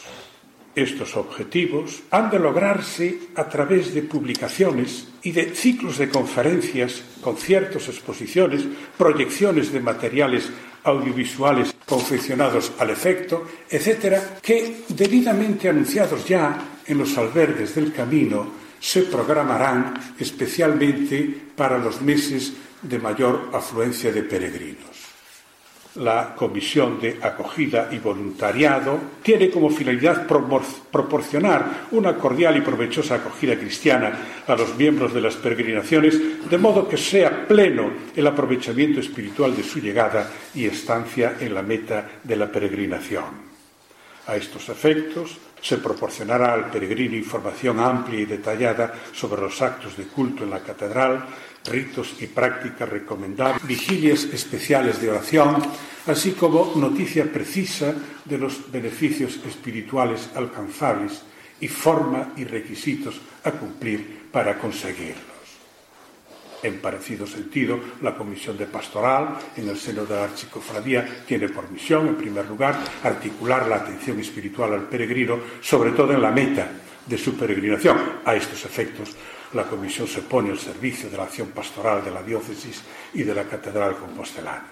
[0.74, 7.88] Estos objetivos han de lograrse a través de publicaciones y de ciclos de conferencias, conciertos,
[7.88, 8.64] exposiciones,
[8.96, 10.48] proyecciones de materiales
[10.84, 19.02] audiovisuales confeccionados al efecto, etcétera, que debidamente anunciados ya en los albergues del camino se
[19.02, 21.22] programarán especialmente
[21.54, 25.01] para los meses de mayor afluencia de peregrinos.
[25.96, 33.56] La Comisión de Acogida y Voluntariado tiene como finalidad proporcionar una cordial y provechosa acogida
[33.56, 39.54] cristiana a los miembros de las peregrinaciones, de modo que sea pleno el aprovechamiento espiritual
[39.54, 43.52] de su llegada y estancia en la meta de la peregrinación.
[44.26, 50.04] A estos efectos, se proporcionará al peregrino información amplia y detallada sobre los actos de
[50.04, 51.24] culto en la catedral,
[51.64, 55.62] ritos y prácticas recomendables, vigilias especiales de oración,
[56.06, 57.94] así como noticia precisa
[58.24, 61.22] de los beneficios espirituales alcanzables
[61.60, 65.32] y forma y requisitos a cumplir para conseguirlos.
[66.62, 71.68] En parecido sentido, la Comisión de Pastoral, en el seno de la Archicofradía, tiene por
[71.70, 76.70] misión, en primer lugar, articular la atención espiritual al peregrino, sobre todo en la meta
[77.04, 77.98] de su peregrinación.
[78.24, 79.10] A estos efectos,
[79.54, 82.82] la Comisión se pone al servicio de la acción pastoral de la diócesis
[83.14, 84.68] y de la Catedral Compostelana.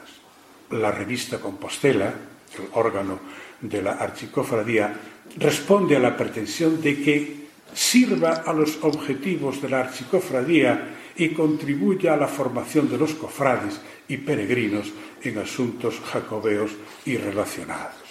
[0.70, 2.14] La revista Compostela,
[2.58, 3.18] el órgano
[3.60, 4.94] de la archicofradía,
[5.36, 7.40] responde a la pretensión de que
[7.74, 13.80] sirva a los objetivos de la archicofradía y contribuya a la formación de los cofrades
[14.08, 16.72] y peregrinos en asuntos jacobeos
[17.04, 18.09] y relacionados.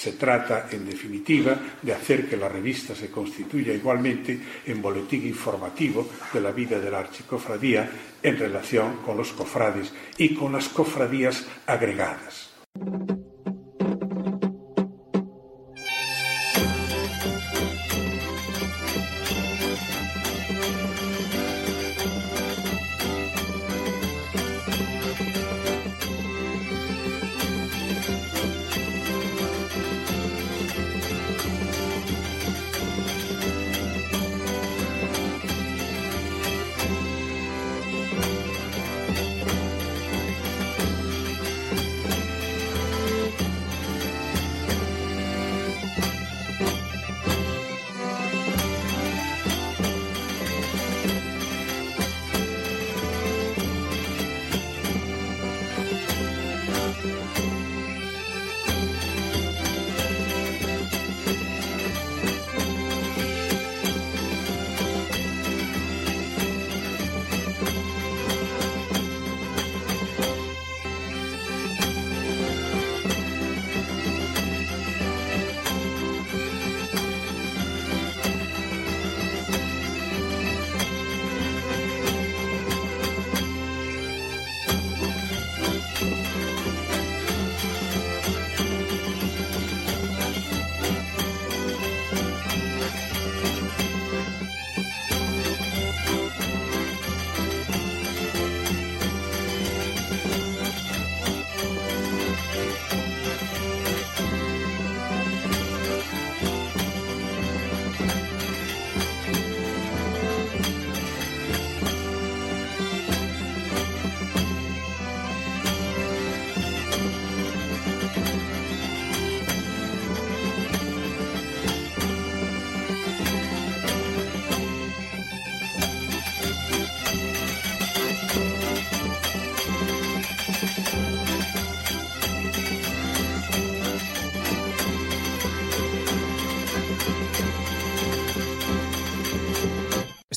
[0.00, 6.08] Se trata, en definitiva, de hacer que la revista se constituya igualmente en boletín informativo
[6.32, 7.90] de la vida de la archicofradía
[8.22, 12.48] en relación con los cofrades y con las cofradías agregadas.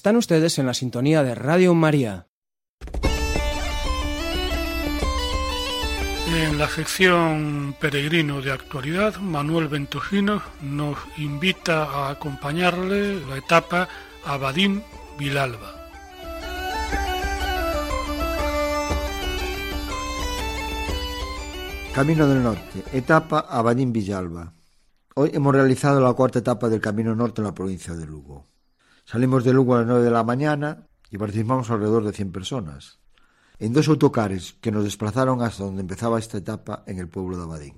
[0.04, 2.28] Están ustedes en la sintonía de Radio María.
[6.28, 13.88] En la sección Peregrino de Actualidad, Manuel Ventojino nos invita a acompañarle la etapa
[14.26, 15.88] Abadín-Vilalba.
[21.96, 24.52] Camino del Norte, etapa Abadín-Villalba.
[25.16, 28.53] Hoy hemos realizado la cuarta etapa del Camino Norte en la provincia de Lugo.
[29.06, 33.00] Salimos de Lugo a las nueve de la mañana y participamos alrededor de 100 personas
[33.60, 37.44] en dos autocares que nos desplazaron hasta donde empezaba esta etapa en el pueblo de
[37.44, 37.76] Abadín.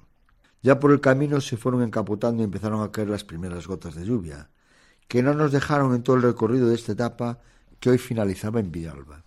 [0.61, 4.05] Ya por el camino se fueron encapotando y empezaron a caer las primeras gotas de
[4.05, 4.49] lluvia,
[5.07, 7.39] que no nos dejaron en todo el recorrido de esta etapa
[7.79, 9.23] que hoy finalizaba en Villalba.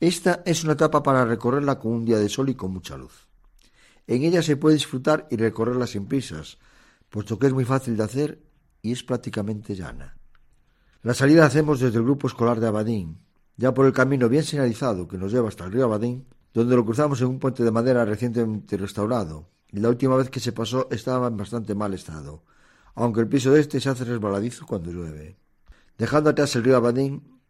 [0.00, 3.26] Esta es una etapa para recorrerla con un día de sol y con mucha luz.
[4.06, 6.58] En ella se puede disfrutar y recorrerla sin prisas,
[7.10, 8.42] puesto que es muy fácil de hacer
[8.82, 10.17] y es prácticamente llana.
[11.08, 13.22] La salida hacemos desde el grupo escolar de Abadín,
[13.56, 16.84] ya por el camino bien señalizado que nos lleva hasta el río Abadín, donde lo
[16.84, 20.86] cruzamos en un puente de madera recientemente restaurado, y la última vez que se pasó
[20.90, 22.42] estaba en bastante mal estado,
[22.94, 25.38] aunque el piso de este se hace resbaladizo cuando llueve.
[25.96, 27.40] Dejando atrás el río Abadín,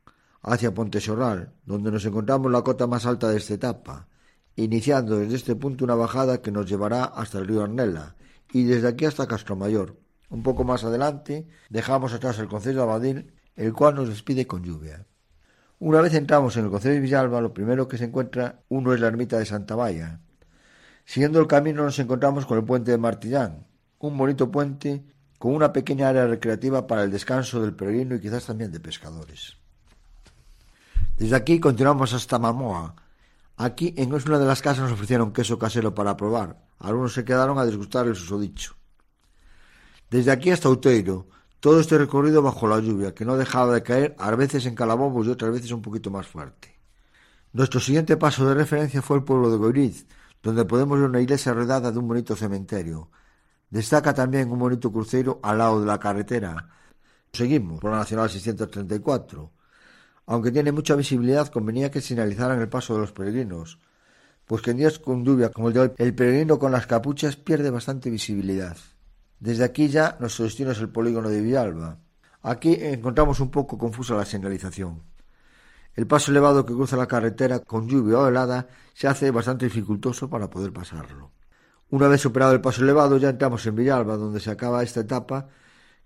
[0.41, 4.07] hacia Ponte Sorral, donde nos encontramos la cota más alta de esta etapa,
[4.55, 8.15] iniciando desde este punto una bajada que nos llevará hasta el río Arnela,
[8.53, 9.97] y desde aquí hasta Castromayor.
[10.31, 14.63] Un poco más adelante dejamos atrás el concejo de Abadín, el cual nos despide con
[14.63, 15.05] lluvia.
[15.81, 19.01] Una vez entramos en el concejo de Villalba, lo primero que se encuentra uno es
[19.01, 20.21] la ermita de Santa Valla.
[21.05, 23.67] Siguiendo el camino nos encontramos con el puente de Martillán,
[23.99, 25.05] un bonito puente
[25.39, 29.57] con una pequeña área recreativa para el descanso del peregrino y quizás también de pescadores.
[31.17, 32.95] Desde aquí continuamos hasta Mamoa.
[33.57, 36.65] Aquí en una de las casas nos ofrecieron queso casero para probar.
[36.79, 38.77] Algunos se quedaron a desgustar el susodicho.
[40.11, 41.29] Desde aquí hasta Uteiro,
[41.61, 45.27] todo este recorrido bajo la lluvia, que no dejaba de caer, a veces en calabobos
[45.27, 46.79] y otras veces un poquito más fuerte.
[47.53, 50.07] Nuestro siguiente paso de referencia fue el pueblo de Goiriz,
[50.43, 53.11] donde podemos ver una iglesia rodeada de un bonito cementerio.
[53.71, 56.69] Destaca también un bonito crucero al lado de la carretera.
[57.33, 59.51] Seguimos por la Nacional 634.
[60.27, 63.79] Aunque tiene mucha visibilidad, convenía que señalizaran el paso de los peregrinos,
[64.47, 67.37] pues que en días con lluvia como el de hoy, el peregrino con las capuchas
[67.37, 68.77] pierde bastante visibilidad.
[69.41, 71.99] Desde aquí ya nuestro destino es el polígono de Villalba.
[72.43, 75.03] Aquí encontramos un poco confusa la señalización.
[75.95, 80.30] El paso elevado que cruza la carretera con lluvia o helada se hace bastante dificultoso
[80.30, 81.32] para poder pasarlo.
[81.91, 85.49] Una vez superado el paso elevado ya entramos en Villalba, donde se acaba esta etapa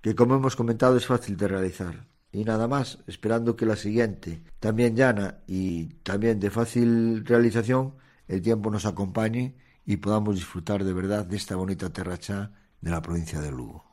[0.00, 2.06] que como hemos comentado es fácil de realizar.
[2.32, 7.94] Y nada más, esperando que la siguiente, también llana y también de fácil realización,
[8.26, 12.52] el tiempo nos acompañe y podamos disfrutar de verdad de esta bonita terracha
[12.82, 13.92] de la provincia de Lugo.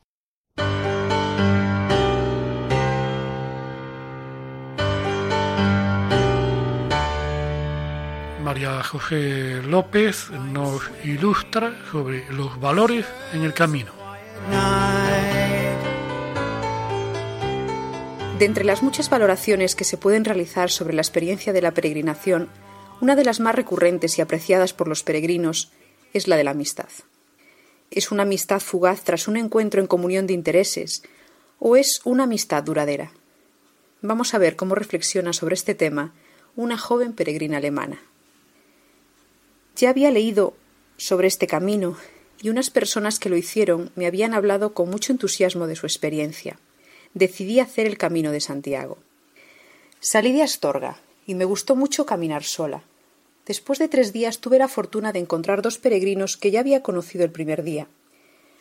[8.43, 13.91] María José López nos ilustra sobre los valores en el camino.
[18.39, 22.49] De entre las muchas valoraciones que se pueden realizar sobre la experiencia de la peregrinación,
[23.01, 25.71] una de las más recurrentes y apreciadas por los peregrinos
[26.13, 26.89] es la de la amistad.
[27.91, 31.01] ¿Es una amistad fugaz tras un encuentro en comunión de intereses
[31.59, 33.11] o es una amistad duradera?
[34.01, 36.13] Vamos a ver cómo reflexiona sobre este tema
[36.55, 38.01] una joven peregrina alemana.
[39.75, 40.53] Ya había leído
[40.97, 41.97] sobre este camino
[42.41, 46.59] y unas personas que lo hicieron me habían hablado con mucho entusiasmo de su experiencia.
[47.13, 48.99] Decidí hacer el camino de Santiago.
[49.99, 52.83] Salí de Astorga y me gustó mucho caminar sola.
[53.49, 57.25] Después de tres días tuve la fortuna de encontrar dos peregrinos que ya había conocido
[57.25, 57.87] el primer día.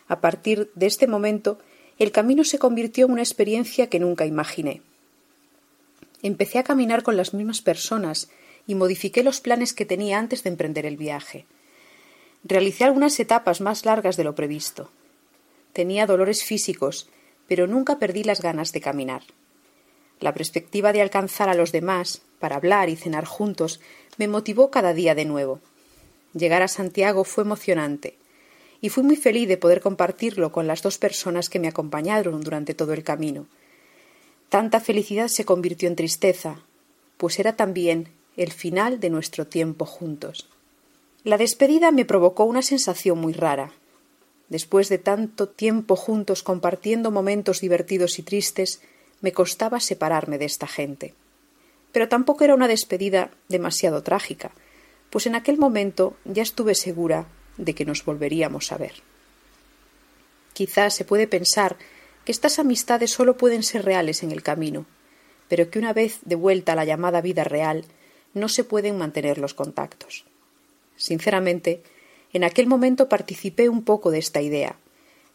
[0.06, 1.58] A partir de este momento,
[1.98, 4.80] el camino se convirtió en una experiencia que nunca imaginé.
[6.22, 8.30] Empecé a caminar con las mismas personas
[8.66, 11.44] y modifiqué los planes que tenía antes de emprender el viaje.
[12.42, 14.90] Realicé algunas etapas más largas de lo previsto.
[15.74, 17.10] Tenía dolores físicos,
[17.46, 19.24] pero nunca perdí las ganas de caminar.
[20.20, 23.80] La perspectiva de alcanzar a los demás, para hablar y cenar juntos,
[24.16, 25.60] me motivó cada día de nuevo.
[26.34, 28.16] Llegar a Santiago fue emocionante,
[28.80, 32.74] y fui muy feliz de poder compartirlo con las dos personas que me acompañaron durante
[32.74, 33.46] todo el camino.
[34.48, 36.62] Tanta felicidad se convirtió en tristeza,
[37.16, 40.48] pues era también el final de nuestro tiempo juntos.
[41.24, 43.72] La despedida me provocó una sensación muy rara.
[44.48, 48.80] Después de tanto tiempo juntos compartiendo momentos divertidos y tristes,
[49.20, 51.14] me costaba separarme de esta gente.
[51.92, 54.52] Pero tampoco era una despedida demasiado trágica,
[55.10, 59.02] pues en aquel momento ya estuve segura de que nos volveríamos a ver.
[60.52, 61.76] Quizás se puede pensar
[62.24, 64.86] que estas amistades solo pueden ser reales en el camino,
[65.48, 67.84] pero que una vez de vuelta a la llamada vida real,
[68.34, 70.24] no se pueden mantener los contactos.
[70.96, 71.82] Sinceramente,
[72.32, 74.76] en aquel momento participé un poco de esta idea,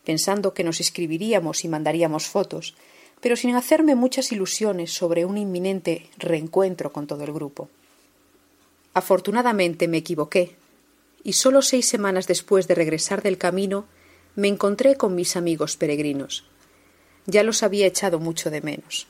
[0.05, 2.75] pensando que nos escribiríamos y mandaríamos fotos,
[3.23, 7.69] pero sin hacerme muchas ilusiones sobre un inminente reencuentro con todo el grupo.
[8.93, 10.57] Afortunadamente me equivoqué,
[11.23, 13.85] y solo seis semanas después de regresar del camino
[14.35, 16.43] me encontré con mis amigos peregrinos.
[17.25, 19.07] Ya los había echado mucho de menos.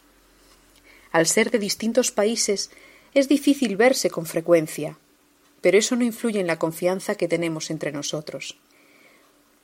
[1.11, 2.69] Al ser de distintos países
[3.15, 4.95] es difícil verse con frecuencia,
[5.61, 8.57] pero eso no influye en la confianza que tenemos entre nosotros.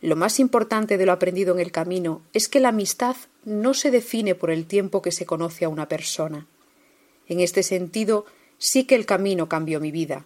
[0.01, 3.91] Lo más importante de lo aprendido en el camino es que la amistad no se
[3.91, 6.47] define por el tiempo que se conoce a una persona.
[7.27, 8.25] En este sentido,
[8.57, 10.25] sí que el camino cambió mi vida,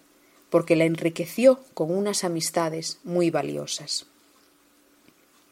[0.50, 4.06] porque la enriqueció con unas amistades muy valiosas.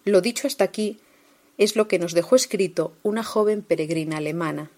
[0.05, 0.99] Lo dicho hasta aquí
[1.59, 4.71] es lo que nos dejó escrito una joven peregrina alemana.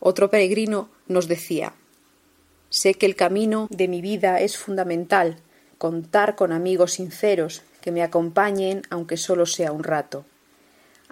[0.00, 1.74] Otro peregrino nos decía
[2.70, 5.38] Sé que el camino de mi vida es fundamental,
[5.78, 10.24] contar con amigos sinceros que me acompañen aunque solo sea un rato.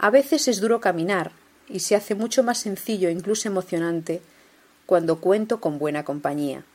[0.03, 1.33] A veces es duro caminar
[1.67, 4.21] y se hace mucho más sencillo e incluso emocionante
[4.85, 6.67] cuando cuento con buena compañía.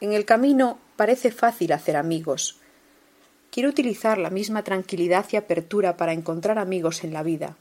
[0.00, 2.60] En el camino parece fácil hacer amigos,
[3.54, 7.56] Quiero utilizar la misma tranquilidad y apertura para encontrar amigos en la vida.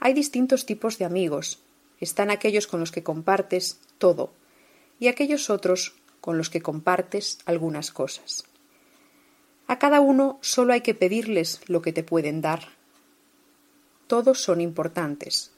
[0.00, 1.60] Hay distintos tipos de amigos.
[2.00, 4.32] Están aquellos con los que compartes todo
[4.98, 8.46] y aquellos otros con los que compartes algunas cosas.
[9.68, 12.77] A cada uno solo hay que pedirles lo que te pueden dar.
[14.08, 15.52] Todos son importantes.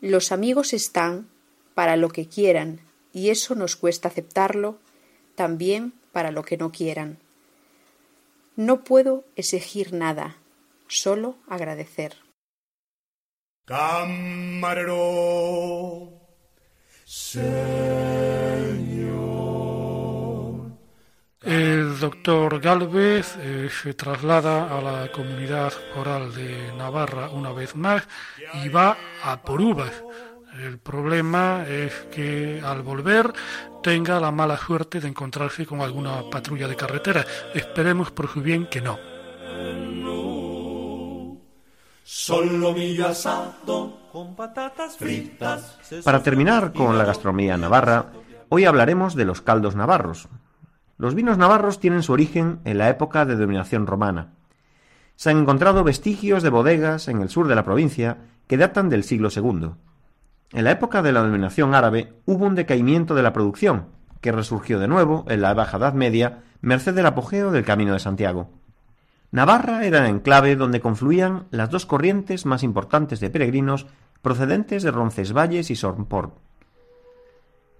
[0.00, 1.30] Los amigos están
[1.74, 2.80] para lo que quieran
[3.12, 4.78] y eso nos cuesta aceptarlo
[5.34, 7.18] también para lo que no quieran.
[8.56, 10.36] No puedo exigir nada,
[10.88, 12.16] solo agradecer.
[13.64, 14.92] Camarero.
[21.52, 28.08] El doctor Galvez eh, se traslada a la comunidad oral de Navarra una vez más
[28.64, 29.92] y va a por uvas
[30.60, 33.32] el problema es que al volver
[33.82, 37.24] tenga la mala suerte de encontrarse con alguna patrulla de carretera.
[37.54, 38.98] Esperemos por su bien que no.
[46.04, 48.12] Para terminar con la gastronomía navarra,
[48.50, 50.28] hoy hablaremos de los caldos navarros.
[51.02, 54.34] Los vinos navarros tienen su origen en la época de dominación romana.
[55.16, 59.02] Se han encontrado vestigios de bodegas en el sur de la provincia que datan del
[59.02, 59.70] siglo II.
[60.52, 63.86] En la época de la dominación árabe hubo un decaimiento de la producción,
[64.20, 67.98] que resurgió de nuevo en la Baja Edad Media, merced del apogeo del Camino de
[67.98, 68.50] Santiago.
[69.32, 73.88] Navarra era el enclave donde confluían las dos corrientes más importantes de peregrinos
[74.22, 76.36] procedentes de Roncesvalles y Sorport.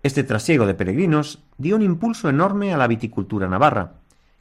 [0.03, 3.95] Este trasiego de peregrinos dio un impulso enorme a la viticultura navarra,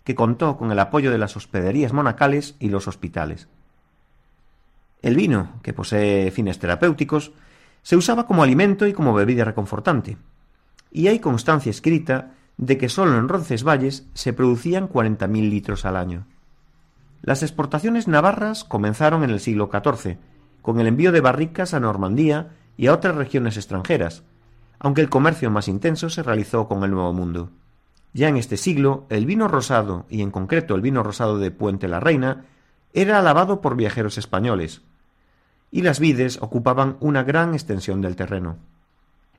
[0.04, 3.48] que contó con el apoyo de las hospederías monacales y los hospitales.
[5.04, 7.32] El vino, que posee fines terapéuticos,
[7.84, 10.18] se usaba como alimento y como bebida reconfortante.
[10.92, 16.26] Y hay constancia escrita de que solo en Roncesvalles se producían 40.000 litros al año.
[17.22, 20.18] Las exportaciones navarras comenzaron en el siglo XIV,
[20.62, 24.24] con el envío de barricas a Normandía y a otras regiones extranjeras,
[24.84, 27.52] aunque el comercio más intenso se realizó con el Nuevo Mundo.
[28.14, 31.88] Ya en este siglo, el vino rosado, y en concreto el vino rosado de Puente
[31.88, 32.46] la Reina,
[32.92, 34.82] era alabado por viajeros españoles,
[35.70, 38.58] y las vides ocupaban una gran extensión del terreno.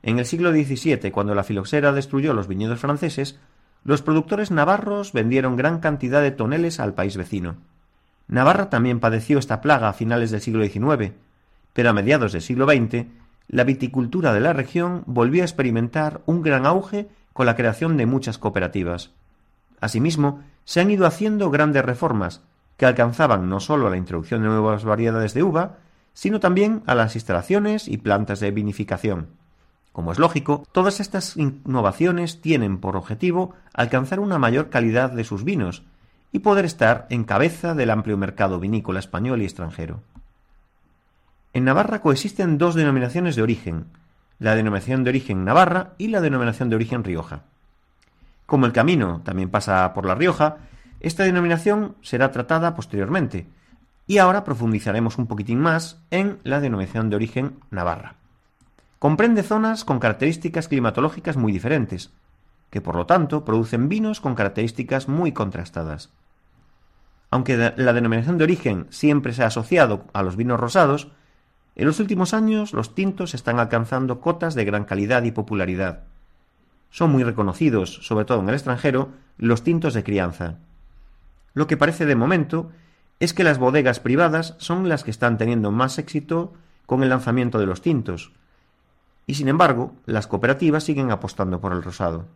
[0.01, 3.37] En el siglo XVII, cuando la filoxera destruyó los viñedos franceses,
[3.83, 7.57] los productores navarros vendieron gran cantidad de toneles al país vecino.
[8.29, 11.11] Navarra también padeció esta plaga a finales del siglo XIX,
[11.73, 13.07] pero a mediados del siglo XX,
[13.47, 18.05] la viticultura de la región volvió a experimentar un gran auge con la creación de
[18.05, 19.11] muchas cooperativas.
[19.79, 22.41] Asimismo, se han ido haciendo grandes reformas
[22.77, 25.77] que alcanzaban no sólo la introducción de nuevas variedades de uva,
[26.13, 29.27] sino también a las instalaciones y plantas de vinificación.
[29.91, 35.43] Como es lógico, todas estas innovaciones tienen por objetivo alcanzar una mayor calidad de sus
[35.43, 35.83] vinos
[36.31, 40.01] y poder estar en cabeza del amplio mercado vinícola español y extranjero.
[41.53, 43.85] En Navarra coexisten dos denominaciones de origen,
[44.39, 47.43] la denominación de origen Navarra y la denominación de origen Rioja.
[48.47, 50.57] Como el camino también pasa por La Rioja,
[50.99, 53.45] esta denominación será tratada posteriormente,
[54.07, 58.15] y ahora profundizaremos un poquitín más en la denominación de origen Navarra.
[58.97, 62.09] Comprende zonas con características climatológicas muy diferentes,
[62.71, 66.09] que por lo tanto producen vinos con características muy contrastadas.
[67.29, 71.11] Aunque la denominación de origen siempre se ha asociado a los vinos rosados,
[71.75, 76.03] En los últimos años, los tintos están alcanzando cotas de gran calidad y popularidad.
[76.89, 80.59] Son muy reconocidos, sobre todo en el extranjero, los tintos de crianza.
[81.53, 82.71] Lo que parece de momento
[83.19, 86.53] es que las bodegas privadas son las que están teniendo más éxito
[86.85, 88.31] con el lanzamiento de los tintos,
[89.25, 92.27] y sin embargo, las cooperativas siguen apostando por el rosado.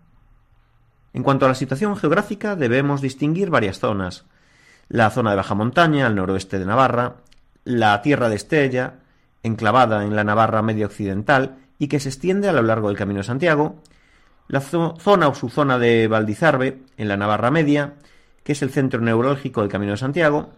[1.14, 4.26] En cuanto a la situación geográfica, debemos distinguir varias zonas.
[4.88, 7.18] La zona de baja montaña, al noroeste de Navarra,
[7.66, 9.00] la Tierra de Estella,
[9.44, 13.20] enclavada en la Navarra medio occidental y que se extiende a lo largo del Camino
[13.20, 13.82] de Santiago,
[14.48, 17.96] la zona o subzona de Valdizarbe, en la Navarra media,
[18.44, 20.50] que es el centro neurológico del Camino de Santiago,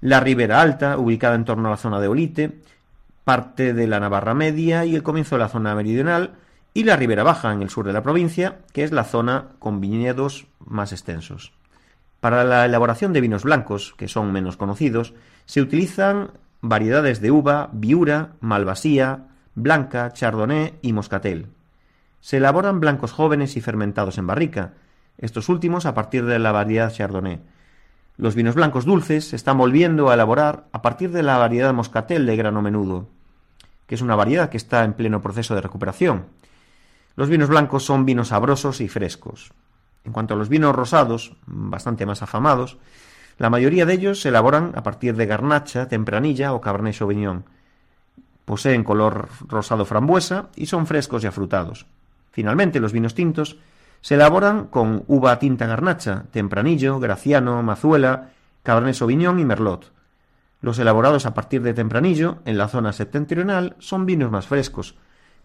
[0.00, 2.60] la Ribera Alta, ubicada en torno a la zona de Olite,
[3.24, 6.34] parte de la Navarra media y el comienzo de la zona meridional,
[6.74, 9.80] y la Ribera Baja, en el sur de la provincia, que es la zona con
[9.80, 11.52] viñedos más extensos.
[12.20, 15.12] Para la elaboración de vinos blancos, que son menos conocidos,
[15.44, 16.30] se utilizan
[16.62, 21.48] variedades de uva, viura, malvasía, blanca, chardonnay y moscatel.
[22.20, 24.74] Se elaboran blancos jóvenes y fermentados en barrica,
[25.18, 27.40] estos últimos a partir de la variedad chardonnay.
[28.16, 32.26] Los vinos blancos dulces se están volviendo a elaborar a partir de la variedad moscatel
[32.26, 33.08] de grano menudo,
[33.86, 36.26] que es una variedad que está en pleno proceso de recuperación.
[37.16, 39.52] Los vinos blancos son vinos sabrosos y frescos.
[40.04, 42.78] En cuanto a los vinos rosados, bastante más afamados,
[43.42, 47.42] la mayoría de ellos se elaboran a partir de garnacha, tempranilla o cabernet sauvignon.
[48.44, 51.86] Poseen color rosado frambuesa y son frescos y afrutados.
[52.30, 53.58] Finalmente, los vinos tintos
[54.00, 58.30] se elaboran con uva tinta garnacha, tempranillo, graciano, mazuela,
[58.62, 59.90] cabernet sauvignon y merlot.
[60.60, 64.94] Los elaborados a partir de tempranillo, en la zona septentrional, son vinos más frescos,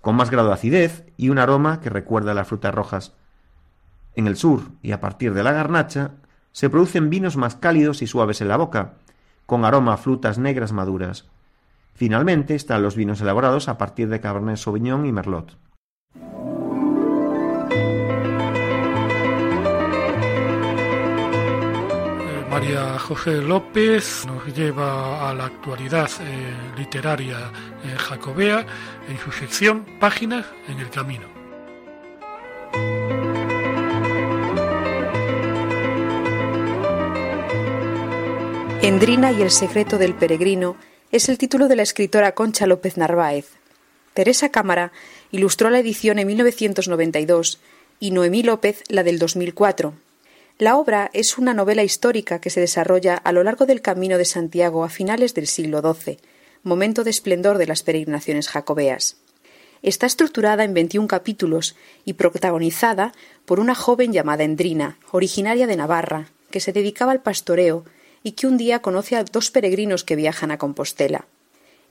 [0.01, 3.13] con más grado de acidez y un aroma que recuerda a las frutas rojas.
[4.13, 6.11] En el sur, y a partir de la garnacha,
[6.57, 8.95] se producen vinos más cálidos y suaves en la boca,
[9.45, 11.27] con aroma a frutas negras maduras.
[11.93, 15.55] Finalmente están los vinos elaborados a partir de Cabernet Sauvignon y Merlot.
[16.15, 16.25] Eh,
[22.49, 27.37] María José López nos lleva a la actualidad eh, literaria
[27.83, 28.65] eh, jacobea
[29.07, 31.36] en su sección Páginas en el Camino.
[38.87, 40.77] Endrina y el secreto del peregrino
[41.11, 43.49] es el título de la escritora Concha López Narváez.
[44.13, 44.93] Teresa Cámara
[45.29, 47.59] ilustró la edición en 1992
[47.99, 49.93] y Noemí López la del 2004.
[50.57, 54.23] La obra es una novela histórica que se desarrolla a lo largo del Camino de
[54.23, 56.19] Santiago a finales del siglo XII,
[56.63, 59.17] momento de esplendor de las peregrinaciones jacobeas.
[59.81, 61.75] Está estructurada en 21 capítulos
[62.05, 63.11] y protagonizada
[63.43, 67.83] por una joven llamada Endrina, originaria de Navarra, que se dedicaba al pastoreo
[68.27, 71.27] y que un día conoce a dos peregrinos que viajan a Compostela.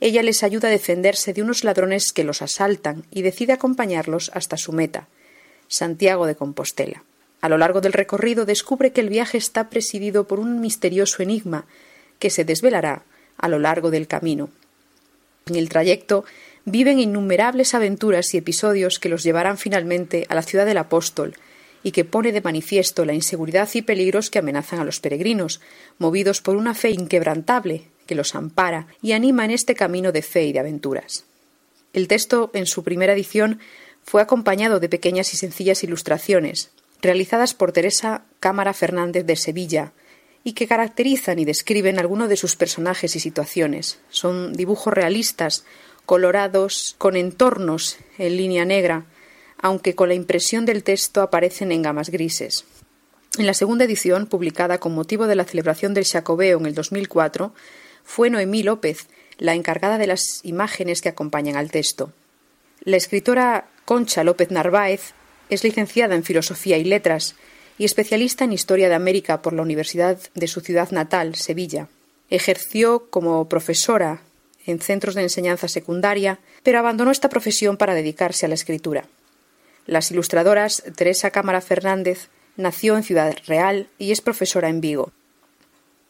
[0.00, 4.58] Ella les ayuda a defenderse de unos ladrones que los asaltan y decide acompañarlos hasta
[4.58, 5.08] su meta,
[5.66, 7.04] Santiago de Compostela.
[7.40, 11.64] A lo largo del recorrido descubre que el viaje está presidido por un misterioso enigma
[12.18, 13.04] que se desvelará
[13.38, 14.50] a lo largo del camino.
[15.46, 16.26] En el trayecto
[16.66, 21.34] viven innumerables aventuras y episodios que los llevarán finalmente a la ciudad del apóstol,
[21.86, 25.60] y que pone de manifiesto la inseguridad y peligros que amenazan a los peregrinos,
[25.98, 30.46] movidos por una fe inquebrantable que los ampara y anima en este camino de fe
[30.46, 31.26] y de aventuras.
[31.92, 33.60] El texto, en su primera edición,
[34.02, 36.72] fue acompañado de pequeñas y sencillas ilustraciones,
[37.02, 39.92] realizadas por Teresa Cámara Fernández de Sevilla,
[40.42, 44.00] y que caracterizan y describen algunos de sus personajes y situaciones.
[44.10, 45.64] Son dibujos realistas,
[46.04, 49.06] colorados, con entornos en línea negra,
[49.58, 52.64] aunque con la impresión del texto aparecen en gamas grises.
[53.38, 57.52] En la segunda edición, publicada con motivo de la celebración del Jacobeo en el 2004,
[58.04, 62.12] fue Noemí López la encargada de las imágenes que acompañan al texto.
[62.80, 65.12] La escritora Concha López Narváez
[65.50, 67.34] es licenciada en Filosofía y Letras
[67.78, 71.88] y especialista en Historia de América por la Universidad de su ciudad natal, Sevilla.
[72.30, 74.22] Ejerció como profesora
[74.64, 79.06] en centros de enseñanza secundaria, pero abandonó esta profesión para dedicarse a la escritura.
[79.86, 85.12] Las ilustradoras Teresa Cámara Fernández nació en Ciudad Real y es profesora en Vigo.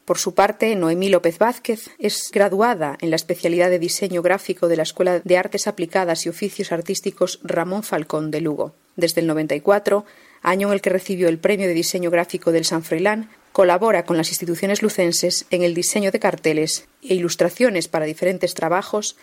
[0.07, 4.77] Por su parte, Noemí López Vázquez es graduada en la especialidad de diseño gráfico de
[4.77, 8.73] la Escuela de Artes Aplicadas y Oficios Artísticos Ramón Falcón de Lugo.
[8.95, 10.07] Desde el 94,
[10.43, 14.17] año en el que recibió el Premio de Diseño Gráfico del San Froilán, colabora con
[14.17, 19.17] las instituciones lucenses en el diseño de carteles e ilustraciones para diferentes trabajos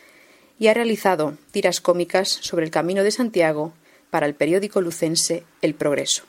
[0.59, 3.73] y ha realizado tiras cómicas sobre el Camino de Santiago
[4.13, 6.21] para el periódico lucense El Progreso.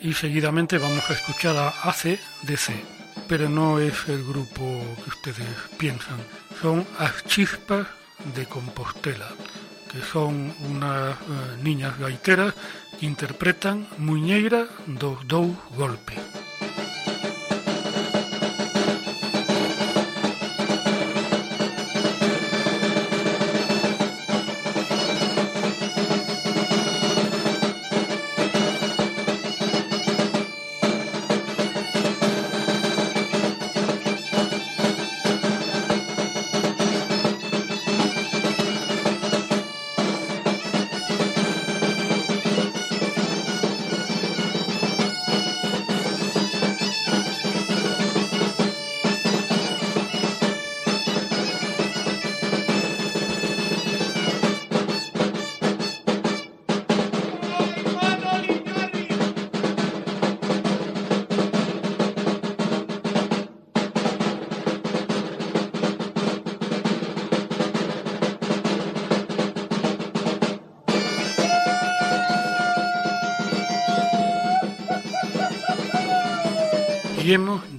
[0.00, 2.70] Y seguidamente vamos a escuchar a ACDC,
[3.26, 4.62] pero no es el grupo
[5.02, 6.18] que ustedes piensan,
[6.60, 7.88] son As Chispas
[8.36, 9.28] de Compostela,
[9.90, 11.16] que son unas eh,
[11.64, 12.54] niñas gaiteras
[13.00, 16.20] que interpretan Muñeira dos dous golpes.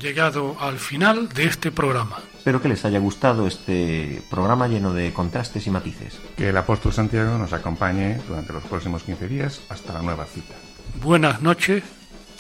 [0.04, 2.20] Llegado al final de este programa.
[2.38, 6.20] Espero que les haya gustado este programa lleno de contrastes y matices.
[6.36, 10.54] Que el apóstol Santiago nos acompañe durante los próximos 15 días hasta la nueva cita.
[11.02, 11.84] Buenas noches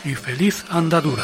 [0.03, 1.24] y feliz andadura.